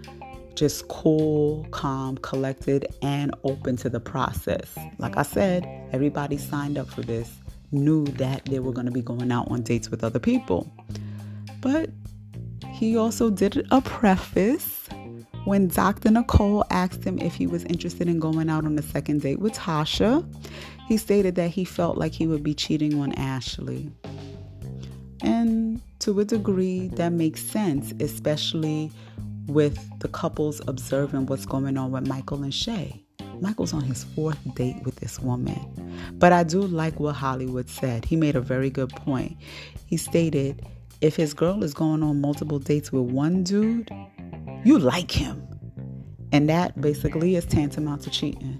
just 0.55 0.87
cool, 0.87 1.67
calm, 1.69 2.17
collected, 2.17 2.87
and 3.03 3.35
open 3.43 3.77
to 3.77 3.89
the 3.89 3.99
process. 3.99 4.75
Like 4.97 5.15
I 5.15 5.21
said, 5.21 5.63
everybody 5.91 6.39
signed 6.39 6.75
up 6.75 6.89
for 6.89 7.03
this, 7.03 7.31
knew 7.71 8.05
that 8.05 8.45
they 8.45 8.57
were 8.57 8.71
going 8.71 8.87
to 8.87 8.91
be 8.91 9.03
going 9.03 9.31
out 9.31 9.47
on 9.51 9.61
dates 9.61 9.91
with 9.91 10.03
other 10.03 10.17
people. 10.17 10.73
But 11.61 11.91
he 12.71 12.97
also 12.97 13.29
did 13.29 13.63
a 13.69 13.79
preface 13.79 14.89
when 15.45 15.67
Dr. 15.67 16.09
Nicole 16.09 16.65
asked 16.71 17.03
him 17.03 17.19
if 17.19 17.35
he 17.35 17.45
was 17.45 17.63
interested 17.65 18.07
in 18.07 18.19
going 18.19 18.49
out 18.49 18.65
on 18.65 18.75
a 18.79 18.81
second 18.81 19.21
date 19.21 19.37
with 19.37 19.53
Tasha. 19.53 20.25
He 20.87 20.97
stated 20.97 21.35
that 21.35 21.51
he 21.51 21.63
felt 21.63 21.95
like 21.95 22.13
he 22.13 22.25
would 22.25 22.41
be 22.41 22.55
cheating 22.55 22.99
on 22.99 23.11
Ashley. 23.11 23.91
And 25.27 25.81
to 25.99 26.17
a 26.21 26.25
degree, 26.25 26.87
that 26.93 27.11
makes 27.11 27.43
sense, 27.43 27.93
especially 27.99 28.91
with 29.47 29.77
the 29.99 30.07
couples 30.07 30.61
observing 30.67 31.25
what's 31.25 31.45
going 31.45 31.77
on 31.77 31.91
with 31.91 32.07
Michael 32.07 32.43
and 32.43 32.53
Shay. 32.53 33.03
Michael's 33.41 33.73
on 33.73 33.81
his 33.81 34.05
fourth 34.05 34.39
date 34.55 34.81
with 34.83 34.95
this 34.95 35.19
woman. 35.19 35.59
But 36.13 36.31
I 36.31 36.43
do 36.43 36.61
like 36.61 36.99
what 36.99 37.15
Hollywood 37.15 37.69
said. 37.69 38.05
He 38.05 38.15
made 38.15 38.37
a 38.37 38.41
very 38.41 38.69
good 38.69 38.89
point. 38.89 39.37
He 39.85 39.97
stated 39.97 40.65
if 41.01 41.17
his 41.17 41.33
girl 41.33 41.61
is 41.61 41.73
going 41.73 42.03
on 42.03 42.21
multiple 42.21 42.59
dates 42.59 42.93
with 42.93 43.11
one 43.11 43.43
dude, 43.43 43.91
you 44.63 44.79
like 44.79 45.11
him. 45.11 45.45
And 46.31 46.49
that 46.49 46.79
basically 46.79 47.35
is 47.35 47.45
tantamount 47.45 48.03
to 48.03 48.09
cheating. 48.09 48.59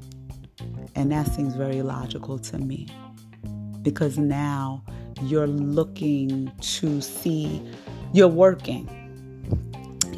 And 0.95 1.13
that 1.13 1.33
seems 1.33 1.55
very 1.55 1.81
logical 1.81 2.37
to 2.39 2.57
me. 2.57 2.87
Because 3.81 4.17
now 4.17 4.83
you're 5.21 5.47
looking 5.47 6.51
to 6.61 7.01
see, 7.01 7.61
you're 8.13 8.27
working 8.27 8.89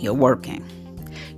you're 0.02 0.14
working. 0.14 0.66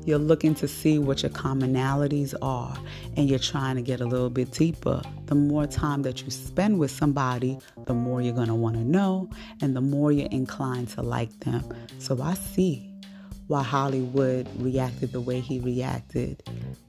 You're 0.05 0.19
looking 0.19 0.55
to 0.55 0.67
see 0.67 0.97
what 0.99 1.23
your 1.23 1.31
commonalities 1.31 2.33
are 2.41 2.77
and 3.17 3.29
you're 3.29 3.39
trying 3.39 3.75
to 3.75 3.81
get 3.81 4.01
a 4.01 4.05
little 4.05 4.29
bit 4.29 4.51
deeper. 4.51 5.01
The 5.27 5.35
more 5.35 5.67
time 5.67 6.01
that 6.03 6.23
you 6.23 6.31
spend 6.31 6.79
with 6.79 6.91
somebody, 6.91 7.59
the 7.85 7.93
more 7.93 8.21
you're 8.21 8.33
going 8.33 8.47
to 8.47 8.55
want 8.55 8.75
to 8.75 8.83
know 8.83 9.29
and 9.61 9.75
the 9.75 9.81
more 9.81 10.11
you're 10.11 10.29
inclined 10.29 10.89
to 10.89 11.01
like 11.01 11.39
them. 11.41 11.63
So 11.99 12.21
I 12.21 12.33
see 12.33 12.90
why 13.51 13.61
Hollywood 13.61 14.47
reacted 14.61 15.11
the 15.11 15.19
way 15.19 15.41
he 15.41 15.59
reacted. 15.59 16.41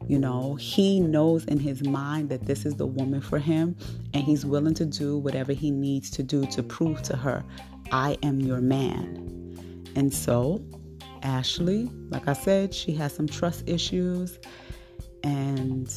You 0.07 0.17
know, 0.17 0.55
he 0.55 1.01
knows 1.01 1.45
in 1.47 1.59
his 1.59 1.83
mind 1.83 2.29
that 2.29 2.47
this 2.47 2.65
is 2.65 2.77
the 2.77 2.87
woman 2.87 3.21
for 3.21 3.41
him, 3.41 3.77
and 4.15 4.23
he's 4.23 4.47
willing 4.47 4.75
to 4.75 4.85
do 4.85 5.19
whatever 5.19 5.53
he 5.53 5.73
needs 5.73 6.09
to 6.11 6.23
do 6.23 6.47
to 6.47 6.63
prove 6.63 7.03
to 7.03 7.17
her, 7.17 7.45
I 7.91 8.17
am 8.23 8.39
your 8.39 8.61
man. 8.61 9.89
And 9.97 10.15
so 10.15 10.65
Ashley, 11.25 11.91
like 12.11 12.29
I 12.29 12.33
said, 12.33 12.73
she 12.73 12.93
has 12.93 13.13
some 13.13 13.27
trust 13.27 13.69
issues. 13.69 14.39
And 15.25 15.93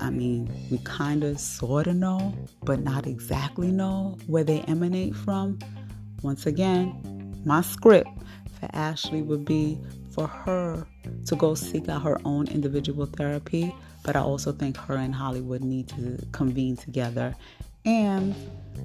I 0.00 0.10
mean, 0.10 0.52
we 0.72 0.78
kind 0.78 1.22
of 1.22 1.38
sort 1.38 1.86
of 1.86 1.94
know, 1.94 2.34
but 2.64 2.80
not 2.80 3.06
exactly 3.06 3.70
know 3.70 4.18
where 4.26 4.42
they 4.42 4.62
emanate 4.62 5.14
from. 5.14 5.60
Once 6.22 6.46
again, 6.46 7.40
my 7.44 7.60
script 7.60 8.08
for 8.58 8.68
Ashley 8.72 9.22
would 9.22 9.44
be 9.44 9.78
for 10.10 10.26
her 10.26 10.86
to 11.26 11.36
go 11.36 11.54
seek 11.54 11.88
out 11.88 12.02
her 12.02 12.18
own 12.24 12.48
individual 12.48 13.06
therapy, 13.06 13.74
but 14.04 14.16
I 14.16 14.20
also 14.20 14.52
think 14.52 14.76
her 14.76 14.96
and 14.96 15.14
Hollywood 15.14 15.62
need 15.62 15.88
to 15.88 16.18
convene 16.32 16.76
together 16.76 17.34
and 17.86 18.34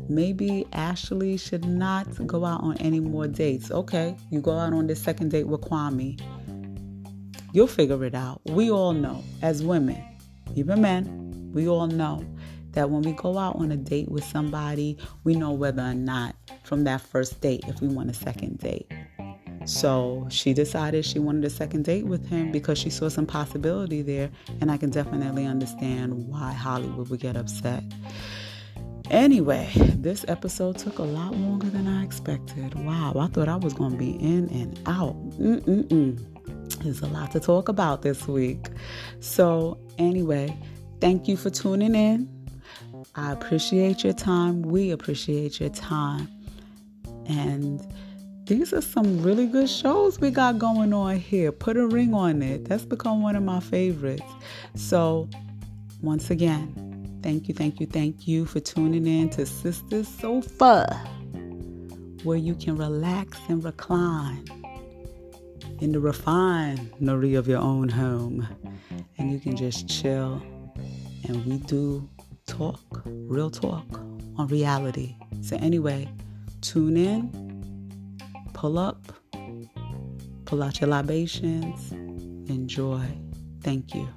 maybe 0.08 0.66
Ashley 0.72 1.36
should 1.36 1.66
not 1.66 2.06
go 2.28 2.46
out 2.46 2.62
on 2.62 2.78
any 2.78 3.00
more 3.00 3.28
dates. 3.28 3.72
Okay, 3.72 4.16
you 4.30 4.40
go 4.40 4.58
out 4.58 4.74
on 4.74 4.88
this 4.88 5.02
second 5.02 5.32
date 5.32 5.48
with 5.48 5.62
Kwame. 5.62 6.22
You'll 7.52 7.68
figure 7.68 8.06
it 8.06 8.16
out. 8.16 8.40
We 8.46 8.72
all 8.72 8.94
know, 8.94 9.24
as 9.42 9.64
women, 9.64 10.02
even 10.56 10.82
men, 10.82 11.52
we 11.54 11.68
all 11.68 11.88
know 11.88 12.24
that 12.72 12.90
when 12.90 13.02
we 13.02 13.12
go 13.14 13.38
out 13.38 13.58
on 13.58 13.72
a 13.72 13.76
date 13.76 14.10
with 14.10 14.24
somebody, 14.24 14.98
we 15.26 15.36
know 15.36 15.52
whether 15.52 15.82
or 15.82 15.96
not 15.96 16.36
from 16.64 16.86
that 16.86 17.02
first 17.02 17.42
date 17.42 17.64
if 17.68 17.82
we 17.82 17.88
want 17.88 18.10
a 18.10 18.14
second 18.14 18.60
date. 18.60 18.90
So 19.66 20.28
she 20.30 20.54
decided 20.54 21.06
she 21.06 21.20
wanted 21.20 21.46
a 21.46 21.50
second 21.50 21.86
date 21.86 22.06
with 22.06 22.28
him 22.28 22.52
because 22.52 22.78
she 22.78 22.90
saw 22.90 23.10
some 23.10 23.26
possibility 23.26 24.02
there, 24.02 24.30
and 24.60 24.72
I 24.72 24.78
can 24.78 24.90
definitely 24.90 25.46
understand 25.46 26.28
why 26.28 26.54
Hollywood 26.54 27.10
would 27.10 27.20
get 27.20 27.36
upset. 27.38 27.84
Anyway, 29.10 29.70
this 29.76 30.24
episode 30.30 30.78
took 30.78 31.00
a 31.00 31.04
lot 31.04 31.36
longer 31.36 31.70
than 31.70 31.88
I 31.88 32.04
expected. 32.04 32.74
Wow, 32.76 33.14
I 33.20 33.28
thought 33.28 33.50
I 33.50 33.58
was 33.58 33.74
going 33.74 33.92
to 33.92 33.98
be 33.98 34.12
in 34.12 34.48
and 34.50 34.80
out. 34.86 35.16
Mm-mm-mm. 35.38 36.18
There's 36.82 37.02
a 37.02 37.08
lot 37.08 37.32
to 37.32 37.40
talk 37.42 37.68
about 37.68 38.04
this 38.04 38.28
week. 38.28 38.68
So, 39.20 39.78
anyway, 39.98 40.58
thank 41.02 41.28
you 41.28 41.36
for 41.36 41.50
tuning 41.50 41.94
in. 41.94 42.30
I 43.16 43.34
appreciate 43.34 44.04
your 44.04 44.14
time. 44.14 44.62
We 44.62 44.92
appreciate 44.92 45.60
your 45.60 45.70
time. 45.70 46.30
And 47.28 47.86
these 48.46 48.74
are 48.74 48.82
some 48.82 49.22
really 49.22 49.48
good 49.48 49.70
shows 49.70 50.20
we 50.20 50.32
got 50.32 50.60
going 50.60 50.94
on 50.94 51.18
here. 51.18 51.52
Put 51.52 51.78
a 51.78 51.88
ring 51.88 52.14
on 52.14 52.42
it. 52.42 52.66
That's 52.66 52.86
become 52.86 53.22
one 53.22 53.36
of 53.36 53.44
my 53.44 53.60
favorites. 53.60 54.24
So, 54.76 55.30
once 56.02 56.30
again, 56.32 56.92
Thank 57.22 57.48
you, 57.48 57.54
thank 57.54 57.80
you, 57.80 57.86
thank 57.86 58.28
you 58.28 58.46
for 58.46 58.60
tuning 58.60 59.06
in 59.06 59.30
to 59.32 59.46
Sisters 59.46 60.08
Sofa, 60.08 60.88
where 62.24 62.38
you 62.38 62.56
can 62.56 62.76
relax 62.78 63.38
and 63.48 63.64
recline 63.64 64.44
in 65.80 65.92
the 65.92 66.00
refinery 66.00 67.36
of 67.36 67.48
your 67.48 67.60
own 67.60 67.90
home. 67.90 68.48
And 69.20 69.32
you 69.32 69.40
can 69.40 69.56
just 69.56 69.88
chill. 69.88 70.42
And 71.28 71.46
we 71.46 71.58
do 71.60 72.10
talk, 72.48 73.04
real 73.06 73.52
talk 73.52 73.86
on 74.38 74.48
reality. 74.48 75.16
So, 75.42 75.58
anyway, 75.58 76.10
tune 76.62 76.98
in, 76.98 77.30
pull 78.62 78.78
up, 78.78 79.12
pull 80.46 80.62
out 80.62 80.80
your 80.80 80.88
libations, 80.88 81.92
enjoy. 82.48 83.02
Thank 83.64 83.96
you. 83.96 84.08